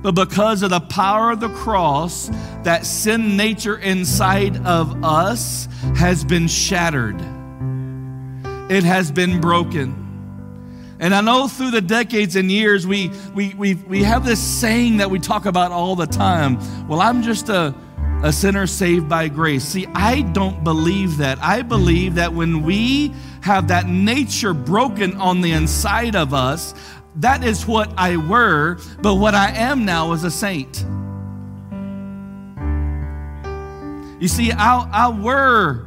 But 0.06 0.14
because 0.14 0.62
of 0.62 0.70
the 0.70 0.78
power 0.78 1.32
of 1.32 1.40
the 1.40 1.48
cross, 1.48 2.30
that 2.62 2.86
sin 2.86 3.36
nature 3.36 3.76
inside 3.78 4.56
of 4.64 5.02
us 5.02 5.66
has 5.96 6.22
been 6.22 6.46
shattered, 6.46 7.20
it 8.70 8.84
has 8.84 9.10
been 9.10 9.40
broken. 9.40 10.94
And 11.00 11.12
I 11.12 11.22
know 11.22 11.48
through 11.48 11.72
the 11.72 11.80
decades 11.80 12.36
and 12.36 12.52
years, 12.52 12.86
we, 12.86 13.10
we, 13.34 13.52
we, 13.54 13.74
we 13.74 14.04
have 14.04 14.24
this 14.24 14.40
saying 14.40 14.98
that 14.98 15.10
we 15.10 15.18
talk 15.18 15.44
about 15.44 15.72
all 15.72 15.96
the 15.96 16.06
time. 16.06 16.56
Well, 16.86 17.00
I'm 17.00 17.24
just 17.24 17.48
a, 17.48 17.74
a 18.22 18.32
sinner 18.32 18.68
saved 18.68 19.08
by 19.08 19.26
grace. 19.26 19.64
See, 19.64 19.88
I 19.92 20.22
don't 20.22 20.62
believe 20.62 21.16
that. 21.16 21.42
I 21.42 21.62
believe 21.62 22.14
that 22.14 22.32
when 22.32 22.62
we 22.62 23.12
have 23.40 23.66
that 23.68 23.88
nature 23.88 24.54
broken 24.54 25.16
on 25.16 25.40
the 25.40 25.50
inside 25.50 26.14
of 26.14 26.32
us, 26.32 26.74
that 27.16 27.42
is 27.44 27.66
what 27.66 27.92
I 27.96 28.16
were, 28.16 28.78
but 29.00 29.14
what 29.14 29.34
I 29.34 29.50
am 29.50 29.84
now 29.84 30.12
is 30.12 30.24
a 30.24 30.30
saint. 30.30 30.84
You 34.20 34.28
see, 34.28 34.52
I, 34.52 34.88
I 34.92 35.08
were 35.08 35.86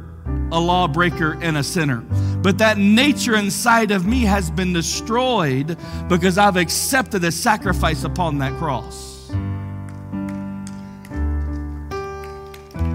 a 0.52 0.60
lawbreaker 0.60 1.38
and 1.40 1.56
a 1.56 1.62
sinner, 1.62 1.98
but 2.42 2.58
that 2.58 2.78
nature 2.78 3.36
inside 3.36 3.90
of 3.90 4.06
me 4.06 4.22
has 4.22 4.50
been 4.50 4.72
destroyed 4.72 5.76
because 6.08 6.38
I've 6.38 6.56
accepted 6.56 7.22
the 7.22 7.32
sacrifice 7.32 8.04
upon 8.04 8.38
that 8.38 8.52
cross. 8.58 9.30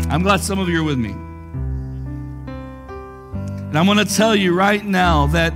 I'm 0.09 0.21
glad 0.23 0.41
some 0.41 0.59
of 0.59 0.69
you 0.69 0.81
are 0.81 0.83
with 0.83 0.97
me. 0.97 1.11
And 3.75 3.77
I'm 3.77 3.85
going 3.85 3.97
to 3.97 4.05
tell 4.05 4.35
you 4.35 4.53
right 4.53 4.85
now 4.85 5.27
that 5.27 5.53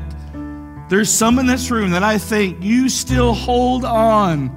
there's 0.90 1.10
some 1.10 1.40
in 1.40 1.46
this 1.46 1.70
room 1.72 1.92
that 1.92 2.04
I 2.04 2.18
think 2.18 2.64
you 2.64 2.90
still 2.90 3.34
hold 3.34 3.86
on 3.86 4.50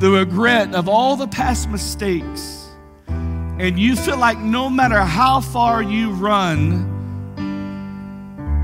the 0.00 0.10
regret 0.10 0.74
of 0.74 0.88
all 0.88 1.16
the 1.16 1.28
past 1.28 1.68
mistakes. 1.68 2.68
And 3.06 3.78
you 3.78 3.96
feel 3.96 4.16
like 4.16 4.38
no 4.38 4.70
matter 4.70 5.00
how 5.00 5.40
far 5.40 5.82
you 5.82 6.10
run, 6.10 6.96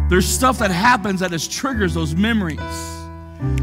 there's 0.08 0.26
stuff 0.26 0.58
that 0.60 0.70
happens 0.70 1.20
that 1.20 1.30
just 1.30 1.50
triggers 1.52 1.94
those 1.94 2.14
memories. 2.14 2.60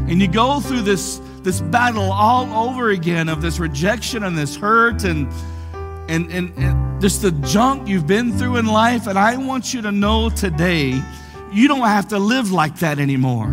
And 0.08 0.20
you 0.20 0.28
go 0.28 0.60
through 0.60 0.82
this, 0.82 1.20
this 1.42 1.60
battle 1.60 2.12
all 2.12 2.68
over 2.68 2.90
again 2.90 3.28
of 3.28 3.42
this 3.42 3.58
rejection 3.58 4.22
and 4.22 4.36
this 4.36 4.54
hurt 4.54 5.04
and 5.04 5.32
and, 6.08 6.30
and, 6.30 6.52
and 6.58 7.00
just 7.00 7.22
the 7.22 7.30
junk 7.30 7.88
you've 7.88 8.06
been 8.06 8.36
through 8.36 8.58
in 8.58 8.66
life. 8.66 9.06
And 9.06 9.18
I 9.18 9.36
want 9.36 9.72
you 9.72 9.80
to 9.82 9.92
know 9.92 10.28
today, 10.28 11.02
you 11.52 11.68
don't 11.68 11.80
have 11.80 12.08
to 12.08 12.18
live 12.18 12.50
like 12.50 12.78
that 12.78 12.98
anymore. 12.98 13.50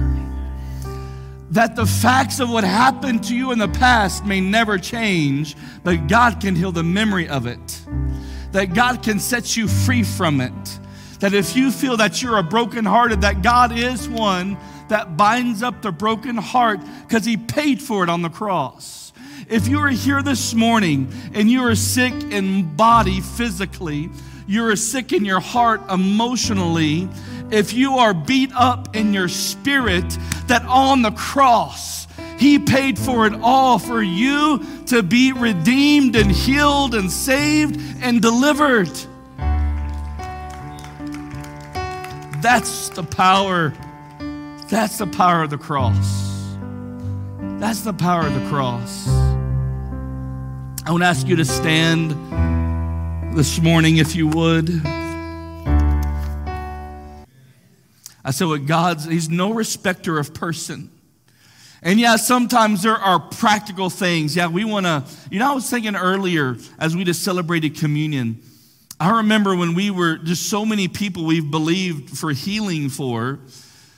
That 1.51 1.75
the 1.75 1.85
facts 1.85 2.39
of 2.39 2.49
what 2.49 2.63
happened 2.63 3.23
to 3.25 3.35
you 3.35 3.51
in 3.51 3.59
the 3.59 3.67
past 3.67 4.25
may 4.25 4.39
never 4.39 4.77
change, 4.77 5.55
but 5.83 6.07
God 6.07 6.39
can 6.39 6.55
heal 6.55 6.71
the 6.71 6.83
memory 6.83 7.27
of 7.27 7.47
it. 7.47 7.81
That 8.51 8.73
God 8.73 9.03
can 9.03 9.19
set 9.19 9.57
you 9.57 9.67
free 9.67 10.03
from 10.03 10.41
it. 10.41 10.79
That 11.19 11.33
if 11.33 11.55
you 11.55 11.71
feel 11.71 11.97
that 11.97 12.21
you're 12.21 12.37
a 12.37 12.43
brokenhearted, 12.43 13.21
that 13.21 13.41
God 13.41 13.77
is 13.77 14.07
one 14.07 14.57
that 14.89 15.17
binds 15.17 15.63
up 15.63 15.81
the 15.81 15.91
broken 15.91 16.37
heart 16.37 16.79
because 17.07 17.25
He 17.25 17.37
paid 17.37 17.81
for 17.81 18.03
it 18.03 18.09
on 18.09 18.21
the 18.21 18.29
cross. 18.29 19.11
If 19.47 19.67
you 19.67 19.79
are 19.79 19.89
here 19.89 20.21
this 20.21 20.53
morning 20.53 21.11
and 21.33 21.49
you 21.49 21.63
are 21.63 21.75
sick 21.75 22.13
in 22.31 22.75
body 22.75 23.21
physically, 23.21 24.09
you 24.47 24.65
are 24.65 24.75
sick 24.75 25.13
in 25.13 25.25
your 25.25 25.39
heart 25.39 25.81
emotionally, 25.89 27.07
if 27.51 27.73
you 27.73 27.97
are 27.97 28.13
beat 28.13 28.51
up 28.53 28.95
in 28.95 29.13
your 29.13 29.27
spirit, 29.27 30.17
that 30.47 30.63
on 30.65 31.01
the 31.01 31.11
cross, 31.11 32.07
He 32.37 32.59
paid 32.59 32.97
for 32.97 33.25
it 33.25 33.33
all 33.41 33.79
for 33.79 34.01
you 34.01 34.65
to 34.87 35.03
be 35.03 35.33
redeemed 35.33 36.15
and 36.15 36.31
healed 36.31 36.95
and 36.95 37.11
saved 37.11 37.79
and 38.01 38.21
delivered. 38.21 38.91
That's 42.41 42.89
the 42.89 43.03
power. 43.03 43.73
That's 44.69 44.97
the 44.97 45.07
power 45.07 45.43
of 45.43 45.49
the 45.49 45.57
cross. 45.57 46.29
That's 47.59 47.81
the 47.81 47.93
power 47.93 48.25
of 48.25 48.33
the 48.33 48.47
cross. 48.49 49.07
I 50.85 50.91
want 50.91 51.03
to 51.03 51.07
ask 51.07 51.27
you 51.27 51.35
to 51.35 51.45
stand 51.45 52.11
this 53.35 53.61
morning, 53.61 53.97
if 53.97 54.15
you 54.15 54.27
would. 54.27 54.69
I 58.29 58.31
said, 58.31 58.45
what 58.45 58.67
God's, 58.67 59.05
He's 59.05 59.27
no 59.27 59.51
respecter 59.51 60.19
of 60.19 60.35
person. 60.35 60.91
And 61.81 61.99
yeah, 61.99 62.15
sometimes 62.15 62.83
there 62.83 62.95
are 62.95 63.19
practical 63.19 63.89
things. 63.89 64.35
Yeah, 64.35 64.49
we 64.49 64.65
want 64.65 64.85
to, 64.85 65.03
you 65.31 65.39
know, 65.39 65.49
I 65.49 65.55
was 65.55 65.67
thinking 65.67 65.95
earlier 65.95 66.55
as 66.77 66.95
we 66.95 67.03
just 67.05 67.23
celebrated 67.23 67.75
communion. 67.77 68.39
I 68.99 69.17
remember 69.17 69.55
when 69.55 69.73
we 69.73 69.89
were 69.89 70.17
just 70.19 70.47
so 70.47 70.63
many 70.63 70.87
people 70.87 71.25
we've 71.25 71.49
believed 71.49 72.15
for 72.15 72.31
healing 72.31 72.89
for, 72.89 73.39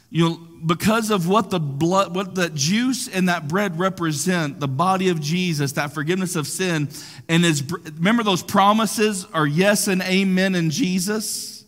you 0.09 0.29
know, 0.29 0.39
because 0.65 1.11
of 1.11 1.27
what 1.27 1.49
the 1.49 1.59
blood, 1.59 2.15
what 2.15 2.33
the 2.33 2.51
juice 2.51 3.09
and 3.09 3.27
that 3.27 3.49
bread 3.49 3.77
represent, 3.77 4.61
the 4.61 4.67
body 4.69 5.09
of 5.09 5.19
Jesus, 5.19 5.73
that 5.73 5.93
forgiveness 5.93 6.37
of 6.37 6.47
sin, 6.47 6.87
and 7.27 7.43
his 7.43 7.69
remember 7.69 8.23
those 8.23 8.43
promises 8.43 9.25
are 9.33 9.45
yes 9.45 9.89
and 9.89 10.01
amen 10.03 10.55
in 10.55 10.69
Jesus. 10.69 11.61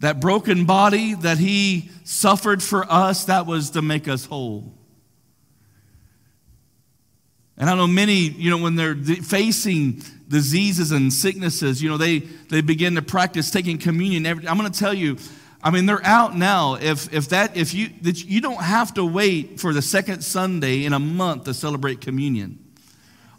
That 0.00 0.20
broken 0.20 0.64
body 0.64 1.14
that 1.14 1.38
he 1.38 1.90
suffered 2.04 2.62
for 2.62 2.84
us, 2.90 3.24
that 3.24 3.46
was 3.46 3.70
to 3.70 3.82
make 3.82 4.06
us 4.06 4.24
whole. 4.24 4.72
And 7.56 7.68
I 7.68 7.74
know 7.74 7.88
many, 7.88 8.12
you 8.14 8.50
know, 8.50 8.58
when 8.58 8.76
they're 8.76 8.94
facing 8.94 10.02
diseases 10.28 10.92
and 10.92 11.12
sicknesses, 11.12 11.82
you 11.82 11.88
know, 11.88 11.96
they, 11.96 12.20
they 12.20 12.60
begin 12.60 12.94
to 12.94 13.02
practice 13.02 13.50
taking 13.50 13.78
communion. 13.78 14.24
Every, 14.26 14.46
I'm 14.46 14.56
going 14.56 14.70
to 14.70 14.78
tell 14.78 14.94
you, 14.94 15.16
I 15.60 15.72
mean, 15.72 15.86
they're 15.86 16.04
out 16.04 16.36
now. 16.36 16.74
If, 16.74 17.12
if 17.12 17.30
that, 17.30 17.56
if 17.56 17.74
you, 17.74 17.88
that 18.02 18.24
you 18.24 18.40
don't 18.40 18.62
have 18.62 18.94
to 18.94 19.04
wait 19.04 19.58
for 19.58 19.72
the 19.72 19.82
second 19.82 20.22
Sunday 20.22 20.84
in 20.84 20.92
a 20.92 21.00
month 21.00 21.44
to 21.44 21.54
celebrate 21.54 22.00
communion. 22.00 22.64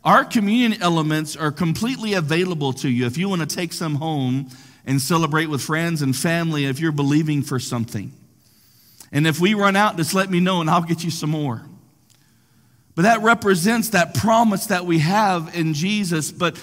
Our 0.04 0.26
communion 0.26 0.82
elements 0.82 1.38
are 1.38 1.52
completely 1.52 2.14
available 2.14 2.74
to 2.74 2.90
you 2.90 3.06
if 3.06 3.18
you 3.18 3.30
want 3.30 3.48
to 3.48 3.56
take 3.56 3.72
some 3.72 3.96
home 3.96 4.50
and 4.90 5.00
celebrate 5.00 5.46
with 5.46 5.62
friends 5.62 6.02
and 6.02 6.16
family 6.16 6.66
if 6.66 6.80
you're 6.80 6.92
believing 6.92 7.44
for 7.44 7.60
something. 7.60 8.12
And 9.12 9.28
if 9.28 9.40
we 9.40 9.54
run 9.54 9.76
out, 9.76 9.98
just 9.98 10.16
let 10.16 10.32
me 10.32 10.40
know 10.40 10.62
and 10.62 10.70
I'll 10.70 10.82
get 10.82 11.04
you 11.04 11.12
some 11.12 11.30
more. 11.30 11.62
But 12.96 13.04
that 13.04 13.22
represents 13.22 13.90
that 13.90 14.16
promise 14.16 14.66
that 14.66 14.88
we 14.88 14.98
have 14.98 15.56
in 15.56 15.76
Jesus. 15.76 16.32
But 16.32 16.58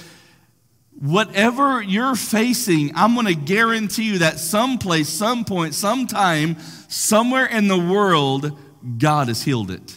whatever 0.98 1.80
you're 1.80 2.16
facing, 2.16 2.96
I'm 2.96 3.14
going 3.14 3.26
to 3.26 3.36
guarantee 3.36 4.06
you 4.10 4.18
that 4.18 4.40
someplace, 4.40 5.08
some 5.08 5.44
point, 5.44 5.74
sometime, 5.74 6.56
somewhere 6.88 7.46
in 7.46 7.68
the 7.68 7.78
world, 7.78 8.58
God 8.98 9.28
has 9.28 9.44
healed 9.44 9.70
it. 9.70 9.96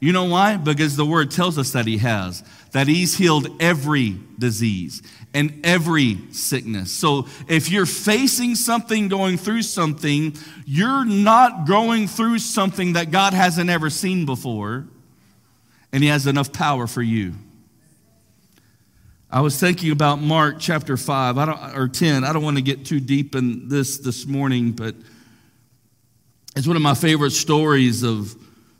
You 0.00 0.12
know 0.12 0.24
why? 0.24 0.56
Because 0.56 0.96
the 0.96 1.06
word 1.06 1.30
tells 1.30 1.58
us 1.58 1.70
that 1.72 1.86
He 1.86 1.98
has, 1.98 2.42
that 2.72 2.88
He's 2.88 3.16
healed 3.16 3.62
every 3.62 4.18
disease 4.36 5.00
and 5.34 5.60
every 5.64 6.18
sickness. 6.30 6.92
So 6.92 7.26
if 7.48 7.68
you're 7.68 7.86
facing 7.86 8.54
something, 8.54 9.08
going 9.08 9.36
through 9.36 9.62
something, 9.62 10.36
you're 10.64 11.04
not 11.04 11.66
going 11.66 12.06
through 12.06 12.38
something 12.38 12.92
that 12.92 13.10
God 13.10 13.34
hasn't 13.34 13.68
ever 13.68 13.90
seen 13.90 14.24
before, 14.24 14.86
and 15.92 16.02
He 16.02 16.08
has 16.08 16.28
enough 16.28 16.52
power 16.52 16.86
for 16.86 17.02
you. 17.02 17.34
I 19.28 19.40
was 19.40 19.58
thinking 19.58 19.90
about 19.90 20.20
Mark 20.20 20.56
chapter 20.60 20.96
5 20.96 21.38
I 21.38 21.44
don't, 21.44 21.76
or 21.76 21.88
10. 21.88 22.22
I 22.22 22.32
don't 22.32 22.44
want 22.44 22.56
to 22.56 22.62
get 22.62 22.86
too 22.86 23.00
deep 23.00 23.34
in 23.34 23.68
this 23.68 23.98
this 23.98 24.26
morning, 24.26 24.70
but 24.70 24.94
it's 26.54 26.68
one 26.68 26.76
of 26.76 26.82
my 26.82 26.94
favorite 26.94 27.32
stories 27.32 28.04
of, 28.04 28.36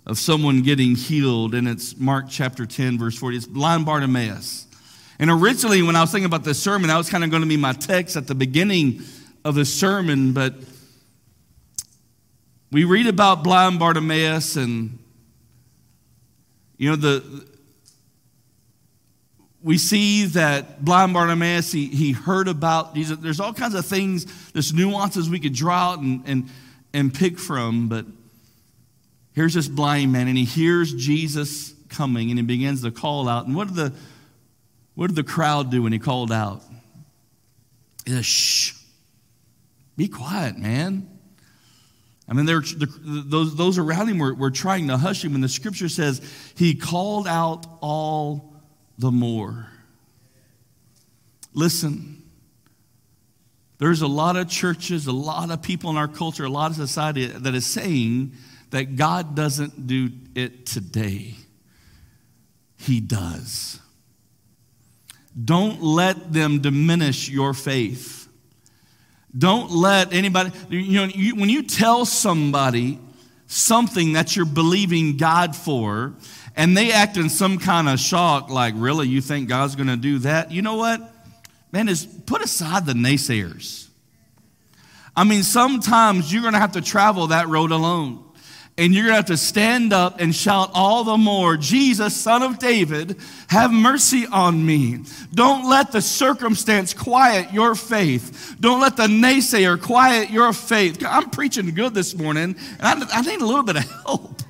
of 0.06 0.16
someone 0.16 0.62
getting 0.62 0.94
healed, 0.94 1.56
and 1.56 1.66
it's 1.66 1.96
Mark 1.96 2.26
chapter 2.28 2.64
10, 2.64 2.96
verse 3.00 3.18
40. 3.18 3.38
It's 3.38 3.46
blind 3.46 3.84
Bartimaeus. 3.84 4.68
And 5.18 5.30
originally, 5.30 5.82
when 5.82 5.96
I 5.96 6.00
was 6.00 6.10
thinking 6.10 6.26
about 6.26 6.44
this 6.44 6.62
sermon, 6.62 6.88
that 6.88 6.96
was 6.96 7.08
kind 7.08 7.24
of 7.24 7.30
going 7.30 7.42
to 7.42 7.48
be 7.48 7.56
my 7.56 7.72
text 7.72 8.16
at 8.16 8.26
the 8.26 8.34
beginning 8.34 9.02
of 9.44 9.54
the 9.54 9.64
sermon, 9.64 10.32
but 10.32 10.54
we 12.72 12.84
read 12.84 13.06
about 13.06 13.44
blind 13.44 13.78
Bartimaeus, 13.78 14.56
and 14.56 14.98
you 16.76 16.90
know, 16.90 16.96
the 16.96 17.46
we 19.64 19.78
see 19.78 20.26
that 20.26 20.84
blind 20.84 21.14
Bartimaeus, 21.14 21.72
he, 21.72 21.86
he 21.86 22.12
heard 22.12 22.48
about 22.48 22.92
these. 22.92 23.16
There's 23.16 23.40
all 23.40 23.54
kinds 23.54 23.74
of 23.74 23.86
things, 23.86 24.26
there's 24.52 24.74
nuances 24.74 25.30
we 25.30 25.40
could 25.40 25.54
draw 25.54 25.92
out 25.92 26.00
and, 26.00 26.22
and, 26.26 26.50
and 26.92 27.14
pick 27.14 27.38
from, 27.38 27.88
but 27.88 28.04
here's 29.32 29.54
this 29.54 29.66
blind 29.66 30.12
man, 30.12 30.28
and 30.28 30.36
he 30.36 30.44
hears 30.44 30.92
Jesus 30.92 31.72
coming, 31.88 32.28
and 32.28 32.38
he 32.38 32.44
begins 32.44 32.82
to 32.82 32.90
call 32.90 33.26
out. 33.26 33.46
And 33.46 33.56
what 33.56 33.68
did 33.68 33.76
the, 33.76 33.92
what 34.94 35.08
did 35.08 35.16
the 35.16 35.24
crowd 35.24 35.70
do 35.70 35.82
when 35.82 35.92
he 35.92 35.98
called 35.98 36.30
out? 36.30 36.62
He 38.04 38.12
said, 38.12 38.24
shh, 38.24 38.74
be 39.96 40.08
quiet, 40.08 40.58
man. 40.58 41.08
I 42.28 42.32
mean, 42.32 42.46
the, 42.46 42.88
those, 43.26 43.54
those 43.54 43.78
around 43.78 44.08
him 44.08 44.18
were, 44.18 44.34
were 44.34 44.50
trying 44.50 44.88
to 44.88 44.96
hush 44.96 45.24
him, 45.24 45.34
and 45.34 45.44
the 45.44 45.48
scripture 45.48 45.88
says 45.88 46.22
he 46.54 46.74
called 46.74 47.28
out 47.28 47.66
all 47.80 48.54
the 48.98 49.10
more. 49.10 49.68
Listen, 51.52 52.22
there's 53.78 54.02
a 54.02 54.06
lot 54.06 54.36
of 54.36 54.48
churches, 54.48 55.06
a 55.06 55.12
lot 55.12 55.50
of 55.50 55.60
people 55.60 55.90
in 55.90 55.96
our 55.96 56.08
culture, 56.08 56.44
a 56.44 56.48
lot 56.48 56.70
of 56.70 56.76
society 56.76 57.26
that 57.26 57.54
is 57.54 57.66
saying 57.66 58.32
that 58.70 58.96
God 58.96 59.34
doesn't 59.34 59.86
do 59.86 60.10
it 60.34 60.66
today. 60.66 61.34
He 62.76 63.00
does. 63.00 63.80
Don't 65.42 65.82
let 65.82 66.32
them 66.32 66.60
diminish 66.60 67.28
your 67.28 67.54
faith. 67.54 68.28
Don't 69.36 69.70
let 69.70 70.12
anybody, 70.12 70.52
you 70.68 71.00
know, 71.00 71.04
you, 71.04 71.34
when 71.34 71.48
you 71.48 71.64
tell 71.64 72.04
somebody 72.04 73.00
something 73.46 74.12
that 74.12 74.36
you're 74.36 74.46
believing 74.46 75.16
God 75.16 75.56
for, 75.56 76.14
and 76.56 76.76
they 76.76 76.92
act 76.92 77.16
in 77.16 77.28
some 77.28 77.58
kind 77.58 77.88
of 77.88 77.98
shock, 77.98 78.48
like, 78.48 78.74
really, 78.76 79.08
you 79.08 79.20
think 79.20 79.48
God's 79.48 79.74
going 79.74 79.88
to 79.88 79.96
do 79.96 80.18
that? 80.20 80.52
You 80.52 80.62
know 80.62 80.76
what? 80.76 81.00
Man, 81.72 81.88
is 81.88 82.06
put 82.06 82.42
aside 82.42 82.86
the 82.86 82.92
naysayers. 82.92 83.88
I 85.16 85.24
mean, 85.24 85.42
sometimes 85.42 86.32
you're 86.32 86.42
going 86.42 86.54
to 86.54 86.60
have 86.60 86.72
to 86.72 86.80
travel 86.80 87.28
that 87.28 87.48
road 87.48 87.72
alone. 87.72 88.24
And 88.76 88.92
you're 88.92 89.04
going 89.04 89.12
to 89.12 89.16
have 89.16 89.24
to 89.26 89.36
stand 89.36 89.92
up 89.92 90.20
and 90.20 90.34
shout 90.34 90.70
all 90.74 91.04
the 91.04 91.16
more, 91.16 91.56
Jesus, 91.56 92.16
son 92.16 92.42
of 92.42 92.58
David, 92.58 93.16
have 93.48 93.72
mercy 93.72 94.26
on 94.26 94.66
me. 94.66 94.98
Don't 95.32 95.68
let 95.70 95.92
the 95.92 96.02
circumstance 96.02 96.92
quiet 96.92 97.52
your 97.52 97.76
faith. 97.76 98.56
Don't 98.58 98.80
let 98.80 98.96
the 98.96 99.06
naysayer 99.06 99.80
quiet 99.80 100.30
your 100.30 100.52
faith. 100.52 101.04
I'm 101.06 101.30
preaching 101.30 101.72
good 101.72 101.94
this 101.94 102.16
morning, 102.16 102.56
and 102.80 103.04
I, 103.04 103.18
I 103.18 103.20
need 103.20 103.40
a 103.40 103.46
little 103.46 103.62
bit 103.62 103.76
of 103.76 103.88
help. 104.02 104.42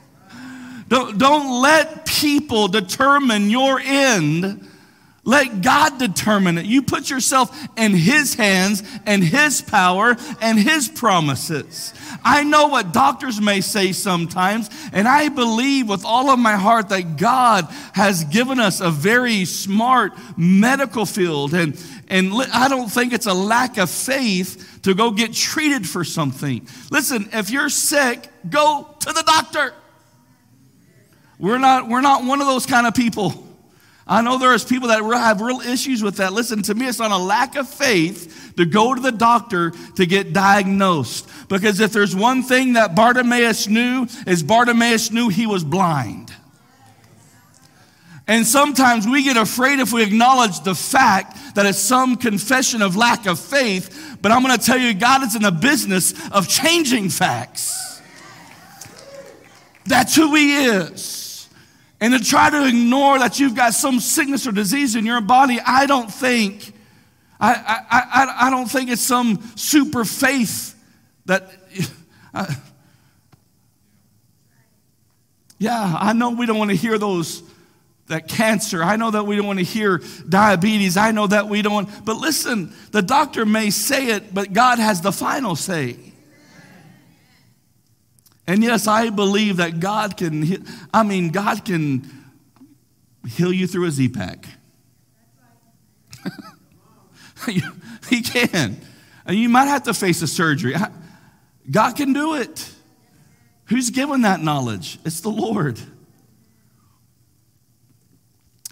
Don't, 0.89 1.19
don't 1.19 1.61
let 1.61 2.07
people 2.07 2.69
determine 2.69 3.51
your 3.51 3.79
end. 3.79 4.67
Let 5.27 5.63
God 5.63 5.99
determine 5.99 6.59
it. 6.59 6.67
You 6.67 6.83
put 6.83 7.09
yourself 7.09 7.57
in 7.79 7.93
His 7.93 8.35
hands 8.35 8.83
and 9.07 9.25
His 9.25 9.63
power 9.63 10.17
and 10.41 10.59
His 10.59 10.87
promises. 10.89 11.95
I 12.23 12.45
know 12.45 12.69
what 12.69 12.93
doctors 12.93 13.41
may 13.41 13.63
say 13.63 13.93
sometimes, 13.93 14.69
and 14.93 15.09
I 15.09 15.31
believe 15.31 15.89
with 15.89 16.05
all 16.05 16.31
of 16.31 16.39
my 16.39 16.57
heart 16.57 16.91
that 16.91 17.17
God 17.17 17.67
has 17.95 18.25
given 18.25 18.61
us 18.61 18.81
a 18.81 18.91
very 18.91 19.47
smart 19.47 20.13
medical 20.37 21.07
field. 21.07 21.55
And, 21.55 21.83
and 22.09 22.33
I 22.53 22.69
don't 22.69 22.89
think 22.89 23.15
it's 23.15 23.27
a 23.27 23.35
lack 23.35 23.79
of 23.79 23.89
faith 23.89 24.81
to 24.83 24.95
go 24.95 25.11
get 25.11 25.33
treated 25.33 25.89
for 25.89 26.05
something. 26.05 26.69
Listen, 26.91 27.31
if 27.33 27.49
you're 27.49 27.71
sick, 27.71 28.29
go 28.51 28.95
to 29.01 29.13
the 29.13 29.23
doctor. 29.23 29.73
We're 31.39 31.59
not, 31.59 31.89
we're 31.89 32.03
not 32.03 32.25
one 32.25 32.43
of 32.43 32.47
those 32.47 32.67
kind 32.67 32.87
of 32.87 32.95
people. 32.95 33.44
I 34.07 34.21
know 34.21 34.37
there's 34.37 34.65
people 34.65 34.89
that 34.89 35.03
have 35.03 35.41
real 35.41 35.61
issues 35.61 36.03
with 36.03 36.17
that. 36.17 36.35
Listen, 36.35 36.63
to 36.63 36.75
me, 36.75 36.87
it's 36.87 37.01
on 37.01 37.11
a 37.11 37.19
lack 37.19 37.57
of 37.57 37.69
faith 37.69 38.53
to 38.57 38.67
go 38.67 38.95
to 38.95 39.01
the 39.01 39.13
doctor 39.13 39.73
to 39.97 40.05
get 40.05 40.35
diagnosed. 40.35 41.29
Because 41.49 41.81
if 41.81 41.93
there's 41.93 42.15
one 42.15 42.43
thing 42.43 42.75
that 42.75 42.95
Bartimaeus 42.95 43.67
knew, 43.67 44.07
is 44.27 44.43
Bartimaeus 44.43 45.11
knew 45.11 45.31
he 45.31 45.47
was 45.47 45.65
blind. 45.65 46.31
And 48.27 48.47
sometimes 48.47 49.07
we 49.07 49.23
get 49.23 49.37
afraid 49.37 49.81
if 49.81 49.93
we 49.93 50.03
acknowledge 50.03 50.61
the 50.61 50.75
fact 50.75 51.55
that 51.55 51.67
it's 51.67 51.79
some 51.79 52.17
confession 52.17 52.83
of 52.83 52.97
lack 52.97 53.27
of 53.27 53.39
faith. 53.39 54.19
But 54.21 54.33
I'm 54.33 54.43
going 54.43 54.57
to 54.59 54.65
tell 54.65 54.79
you, 54.79 54.93
God 54.95 55.23
is 55.23 55.35
in 55.35 55.43
the 55.43 55.53
business 55.53 56.15
of 56.31 56.47
changing 56.49 57.09
facts. 57.09 58.03
That's 59.87 60.15
who 60.15 60.35
He 60.35 60.57
is. 60.65 61.24
And 62.05 62.13
to 62.13 62.21
try 62.23 62.51
to 62.51 62.67
ignore 62.67 63.19
that 63.19 63.41
you've 63.41 63.55
got 63.55 63.73
some 63.73 63.99
sickness 63.99 64.47
or 64.47 64.53
disease 64.53 64.95
in 64.95 65.07
your 65.07 65.23
body, 65.23 65.59
I 65.59 65.87
don't 65.87 66.13
think, 66.13 66.75
I, 67.41 67.55
I, 67.55 67.99
I, 67.99 68.47
I 68.47 68.51
don't 68.51 68.71
think 68.71 68.91
it's 68.91 69.01
some 69.01 69.43
super 69.57 70.05
faith 70.05 70.79
that, 71.25 71.51
I, 72.35 72.57
yeah, 75.59 75.97
I 75.99 76.13
know 76.13 76.33
we 76.33 76.45
don't 76.45 76.59
want 76.59 76.73
to 76.73 76.77
hear 76.77 76.99
those, 76.99 77.43
that 78.09 78.29
cancer. 78.29 78.85
I 78.85 78.97
know 78.97 79.11
that 79.11 79.25
we 79.25 79.37
don't 79.37 79.47
want 79.47 79.61
to 79.61 79.65
hear 79.65 80.03
diabetes. 80.29 80.99
I 80.99 81.11
know 81.11 81.27
that 81.27 81.49
we 81.49 81.63
don't 81.63 81.73
want, 81.73 82.05
but 82.05 82.19
listen, 82.19 82.75
the 82.91 83.01
doctor 83.01 83.47
may 83.47 83.71
say 83.71 84.09
it, 84.09 84.35
but 84.35 84.53
God 84.53 84.79
has 84.79 85.01
the 85.01 85.11
final 85.11 85.57
say. 85.57 85.97
And 88.47 88.63
yes, 88.63 88.87
I 88.87 89.11
believe 89.11 89.57
that 89.57 89.81
God 89.81 90.17
can, 90.17 90.67
I 90.93 91.03
mean, 91.03 91.31
God 91.31 91.65
can 91.65 92.11
heal 93.27 93.53
you 93.53 93.67
through 93.67 93.87
a 93.87 93.91
Z 93.91 94.09
pack. 94.11 94.47
he 98.09 98.23
can. 98.23 98.81
And 99.27 99.37
you 99.37 99.49
might 99.49 99.67
have 99.67 99.85
to 99.85 99.95
face 99.95 100.21
a 100.23 100.27
surgery. 100.27 100.75
God 101.71 101.97
can 101.97 102.13
do 102.13 102.35
it. 102.35 102.71
Who's 103.67 103.91
given 103.91 104.23
that 104.23 104.41
knowledge? 104.41 104.99
It's 105.05 105.21
the 105.21 105.31
Lord. 105.31 105.81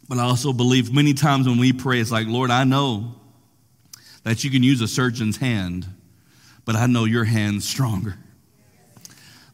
But 0.08 0.18
I 0.18 0.24
also 0.24 0.52
believe 0.52 0.92
many 0.92 1.14
times 1.14 1.48
when 1.48 1.58
we 1.58 1.72
pray, 1.72 1.98
it's 1.98 2.10
like, 2.10 2.26
Lord, 2.26 2.50
I 2.50 2.64
know 2.64 3.14
that 4.24 4.44
you 4.44 4.50
can 4.50 4.62
use 4.62 4.82
a 4.82 4.88
surgeon's 4.88 5.38
hand, 5.38 5.86
but 6.66 6.76
I 6.76 6.86
know 6.86 7.06
your 7.06 7.24
hand's 7.24 7.66
stronger. 7.66 8.18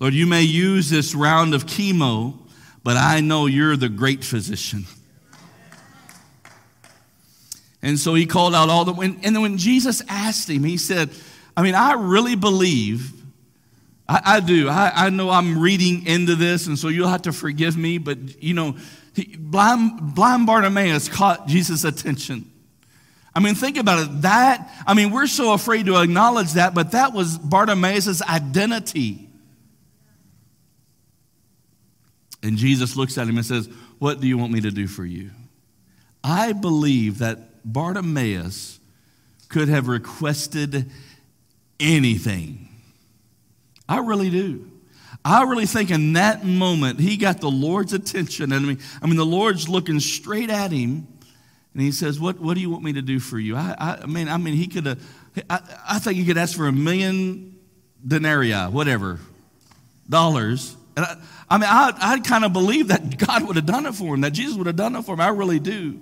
Lord, 0.01 0.15
you 0.15 0.27
may 0.27 0.43
use 0.43 0.91
this 0.91 1.15
round 1.15 1.55
of 1.55 1.67
chemo, 1.67 2.39
but 2.85 2.97
I 2.97 3.21
know 3.21 3.47
you're 3.47 3.77
the 3.77 3.89
great 3.89 4.25
physician. 4.25 4.87
And 7.83 7.99
so 7.99 8.15
he 8.15 8.27
called 8.27 8.55
out 8.55 8.69
all 8.69 8.85
the, 8.85 8.95
and 8.95 9.23
then 9.23 9.41
when 9.41 9.59
Jesus 9.59 10.03
asked 10.09 10.51
him, 10.51 10.65
he 10.65 10.77
said, 10.77 11.11
I 11.57 11.63
mean, 11.63 11.75
I 11.75 11.93
really 11.95 12.37
believe, 12.37 13.13
I, 14.09 14.21
I 14.25 14.41
do. 14.41 14.69
I, 14.69 15.07
I 15.07 15.11
know 15.11 15.31
I'm 15.31 15.61
reading 15.61 16.07
into 16.07 16.35
this, 16.35 16.67
and 16.67 16.79
so 16.79 16.89
you'll 16.89 17.09
have 17.09 17.23
to 17.23 17.33
forgive 17.33 17.77
me, 17.77 17.99
but 17.99 18.43
you 18.43 18.55
know, 18.55 18.77
he, 19.15 19.37
blind, 19.37 20.15
blind 20.15 20.47
Bartimaeus 20.47 21.09
caught 21.09 21.47
Jesus' 21.49 21.85
attention. 21.85 22.51
I 23.35 23.41
mean, 23.41 23.55
think 23.55 23.77
about 23.77 24.01
it. 24.01 24.23
That, 24.23 24.73
I 24.87 24.95
mean, 24.95 25.11
we're 25.11 25.27
so 25.27 25.53
afraid 25.53 25.87
to 25.87 25.97
acknowledge 25.97 26.53
that, 26.55 26.75
but 26.75 26.93
that 26.93 27.13
was 27.13 27.39
Bartimaeus' 27.39 28.23
identity. 28.23 29.28
And 32.43 32.57
Jesus 32.57 32.97
looks 32.97 33.19
at 33.19 33.27
him 33.27 33.37
and 33.37 33.47
says, 33.47 33.69
What 33.99 34.21
do 34.21 34.29
you 34.29 34.39
want 34.39 34.53
me 34.53 34.61
to 34.61 34.71
do 34.71 34.87
for 34.87 35.05
you? 35.05 35.31
I 36.23 36.53
believe 36.53 37.19
that 37.19 37.49
Bartimaeus 37.65 38.79
could 39.49 39.69
have 39.69 39.89
requested 39.89 40.91
anything. 41.81 42.69
I 43.89 43.99
really 43.99 44.31
do. 44.31 44.71
I 45.25 45.43
really 45.45 45.67
think 45.67 45.91
in 45.91 46.15
that 46.15 46.45
moment 46.45 47.01
he 47.01 47.17
got 47.17 47.41
the 47.41 47.51
Lord's 47.51 47.93
attention. 47.93 48.53
And 48.53 48.65
I 48.65 48.69
mean, 48.69 48.79
I 49.03 49.07
mean 49.07 49.17
the 49.17 49.27
Lord's 49.27 49.69
looking 49.69 50.01
straight 50.01 50.51
at 50.51 50.71
him, 50.71 51.07
and 51.75 51.83
he 51.83 51.93
says, 51.93 52.21
"What, 52.21 52.39
what 52.39 52.55
do 52.55 52.61
you 52.61 52.71
want 52.71 52.83
me 52.85 52.93
to 52.95 53.03
do 53.03 53.19
for 53.19 53.39
you?" 53.39 53.57
I, 53.57 53.75
I, 53.79 53.99
I 54.03 54.07
mean, 54.07 54.29
I 54.29 54.37
mean, 54.37 54.55
he 54.55 54.67
could 54.67 54.87
have. 54.87 55.03
I, 55.51 55.61
I 55.89 55.99
think 55.99 56.17
he 56.17 56.25
could 56.25 56.39
ask 56.39 56.57
for 56.57 56.67
a 56.67 56.73
million 56.73 57.59
denarii, 58.07 58.53
whatever, 58.53 59.19
dollars. 60.09 60.77
And 60.99 61.07
I, 61.07 61.17
I 61.49 61.59
mean, 61.59 61.69
I, 61.71 61.93
I 61.97 62.19
kind 62.19 62.45
of 62.45 62.53
believe 62.53 62.89
that 62.89 63.19
God 63.25 63.47
would 63.47 63.55
have 63.55 63.67
done 63.67 63.87
it 63.87 63.95
for 63.95 64.17
him, 64.17 64.23
that 64.23 64.33
Jesus 64.33 64.57
would 64.57 64.67
have 64.67 64.75
done 64.75 64.97
it 64.97 65.05
for 65.05 65.15
him. 65.15 65.21
I 65.21 65.29
really 65.29 65.61
do. 65.61 66.01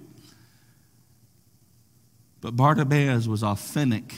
But 2.40 2.56
Bartimaeus 2.56 3.28
was 3.28 3.42
authentic 3.42 4.14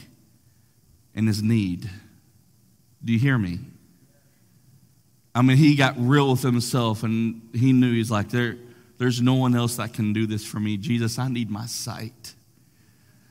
in 1.17 1.27
his 1.27 1.43
need. 1.43 1.91
Do 3.05 3.13
you 3.13 3.19
hear 3.19 3.37
me? 3.37 3.59
I 5.35 5.43
mean, 5.43 5.57
he 5.57 5.75
got 5.75 5.97
real 5.99 6.31
with 6.31 6.43
himself 6.43 7.03
and 7.03 7.49
he 7.53 7.73
knew 7.73 7.93
he's 7.93 8.11
like, 8.13 8.29
there, 8.29 8.57
there's 8.99 9.21
no 9.21 9.35
one 9.35 9.57
else 9.57 9.77
that 9.77 9.95
can 9.95 10.13
do 10.13 10.29
this 10.29 10.45
for 10.45 10.61
me. 10.61 10.77
Jesus, 10.77 11.19
I 11.19 11.27
need 11.27 11.51
my 11.51 11.67
sight. 11.67 12.35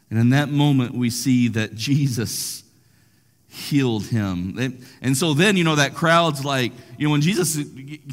And 0.10 0.20
in 0.20 0.32
that 0.32 0.50
moment, 0.50 0.96
we 0.96 1.10
see 1.10 1.48
that 1.50 1.76
Jesus 1.76 2.64
healed 3.58 4.06
him. 4.06 4.80
And, 5.02 5.18
so 5.18 5.34
then, 5.34 5.58
you 5.58 5.64
know, 5.64 5.76
that 5.76 5.96
crowd's 5.96 6.46
like, 6.46 6.72
you 6.98 7.08
know, 7.08 7.12
when 7.12 7.22
Jesus 7.22 7.58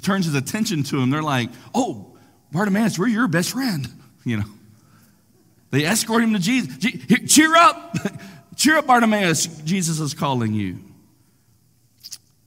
turns 0.03 0.25
his 0.27 0.35
attention 0.35 0.83
to 0.85 1.01
him, 1.01 1.11
they're 1.11 1.23
like, 1.23 1.51
oh, 1.75 2.17
Bartimaeus, 2.51 2.99
we're 2.99 3.09
your 3.09 3.29
best 3.29 3.53
friend, 3.53 3.87
you 4.25 4.39
know. 4.39 4.45
They 5.71 5.85
escort 5.85 6.23
him 6.23 6.33
to 6.35 6.39
Jesus. 6.39 6.77
Cheer 7.27 7.55
up! 7.57 7.97
Cheer 8.57 8.79
up, 8.79 8.87
Bartimaeus. 8.87 9.47
Jesus 9.65 9.99
is 9.99 10.15
calling 10.15 10.55
you. 10.55 10.79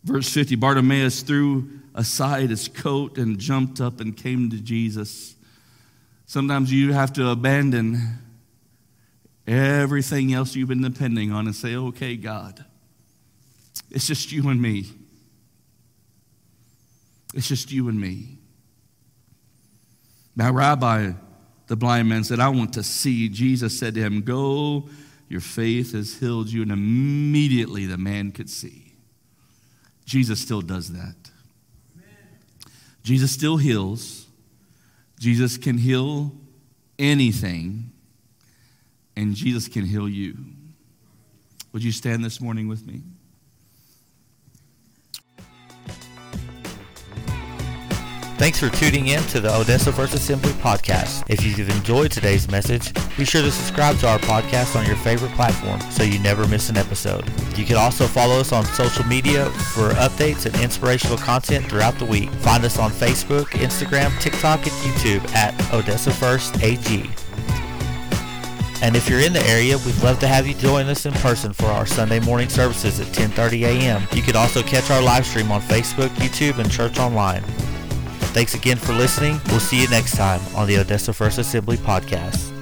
Verse 0.05 0.31
50 0.33 0.55
Bartimaeus 0.55 1.21
threw 1.21 1.69
aside 1.93 2.49
his 2.49 2.69
coat 2.69 3.17
and 3.17 3.37
jumped 3.37 3.81
up 3.81 3.99
and 3.99 4.15
came 4.15 4.49
to 4.49 4.57
Jesus. 4.57 5.35
Sometimes 6.25 6.71
you 6.71 6.93
have 6.93 7.11
to 7.13 7.29
abandon 7.29 8.19
everything 9.45 10.33
else 10.33 10.55
you've 10.55 10.69
been 10.69 10.81
depending 10.81 11.33
on 11.33 11.47
and 11.47 11.55
say, 11.55 11.75
okay, 11.75 12.15
God, 12.15 12.63
it's 13.89 14.07
just 14.07 14.31
you 14.31 14.49
and 14.49 14.61
me. 14.61 14.85
It's 17.33 17.47
just 17.47 17.71
you 17.71 17.89
and 17.89 17.99
me. 17.99 18.37
Now, 20.35 20.51
Rabbi, 20.51 21.13
the 21.67 21.75
blind 21.75 22.07
man 22.07 22.23
said, 22.23 22.39
I 22.39 22.49
want 22.49 22.73
to 22.73 22.83
see. 22.83 23.29
Jesus 23.29 23.77
said 23.77 23.95
to 23.95 24.01
him, 24.01 24.21
Go, 24.21 24.89
your 25.27 25.41
faith 25.41 25.93
has 25.93 26.19
healed 26.19 26.49
you. 26.49 26.61
And 26.61 26.71
immediately 26.71 27.85
the 27.85 27.97
man 27.97 28.31
could 28.31 28.49
see. 28.49 28.93
Jesus 30.05 30.39
still 30.39 30.61
does 30.61 30.93
that. 30.93 31.15
Jesus 33.03 33.31
still 33.31 33.57
heals. 33.57 34.27
Jesus 35.19 35.57
can 35.57 35.77
heal 35.77 36.31
anything, 36.99 37.91
and 39.15 39.33
Jesus 39.33 39.67
can 39.67 39.85
heal 39.85 40.07
you. 40.07 40.37
Would 41.73 41.83
you 41.83 41.91
stand 41.91 42.23
this 42.23 42.39
morning 42.39 42.67
with 42.67 42.85
me? 42.85 43.01
Thanks 48.37 48.59
for 48.59 48.69
tuning 48.69 49.07
in 49.07 49.23
to 49.29 49.39
the 49.39 49.51
Odessa 49.51 49.91
First 49.91 50.13
Assembly 50.13 50.51
podcast. 50.53 51.23
If 51.27 51.43
you've 51.43 51.69
enjoyed 51.71 52.11
today's 52.11 52.47
message, 52.51 52.93
be 53.17 53.25
sure 53.25 53.41
to 53.41 53.49
subscribe 53.49 53.97
to 53.97 54.07
our 54.07 54.19
podcast 54.19 54.75
on 54.75 54.85
your 54.85 54.95
favorite 54.97 55.31
platform 55.31 55.81
so 55.89 56.03
you 56.03 56.19
never 56.19 56.47
miss 56.47 56.69
an 56.69 56.77
episode. 56.77 57.25
You 57.57 57.65
can 57.65 57.77
also 57.77 58.05
follow 58.05 58.39
us 58.39 58.51
on 58.51 58.63
social 58.65 59.03
media 59.05 59.49
for 59.73 59.89
updates 59.95 60.45
and 60.45 60.55
inspirational 60.61 61.17
content 61.17 61.65
throughout 61.65 61.97
the 61.97 62.05
week. 62.05 62.29
Find 62.29 62.63
us 62.63 62.77
on 62.77 62.91
Facebook, 62.91 63.45
Instagram, 63.47 64.15
TikTok, 64.21 64.59
and 64.59 64.71
YouTube 64.71 65.27
at 65.33 65.73
Odessa 65.73 66.11
First 66.11 66.61
AG. 66.61 67.09
And 68.83 68.95
if 68.95 69.09
you're 69.09 69.21
in 69.21 69.33
the 69.33 69.43
area, 69.47 69.79
we'd 69.79 69.97
love 70.03 70.19
to 70.19 70.27
have 70.27 70.45
you 70.45 70.53
join 70.53 70.85
us 70.85 71.07
in 71.07 71.13
person 71.13 71.53
for 71.53 71.65
our 71.65 71.87
Sunday 71.87 72.19
morning 72.19 72.49
services 72.49 72.99
at 72.99 73.07
10:30 73.07 73.63
a.m. 73.63 74.07
You 74.13 74.21
can 74.21 74.35
also 74.35 74.61
catch 74.61 74.91
our 74.91 75.01
live 75.01 75.25
stream 75.25 75.51
on 75.51 75.61
Facebook, 75.61 76.09
YouTube, 76.19 76.59
and 76.59 76.71
Church 76.71 76.99
Online. 76.99 77.43
Thanks 78.37 78.53
again 78.53 78.77
for 78.77 78.93
listening. 78.93 79.41
We'll 79.47 79.59
see 79.59 79.81
you 79.81 79.89
next 79.89 80.15
time 80.15 80.39
on 80.55 80.67
the 80.67 80.77
Odessa 80.77 81.11
First 81.11 81.39
Assembly 81.39 81.75
podcast. 81.75 82.56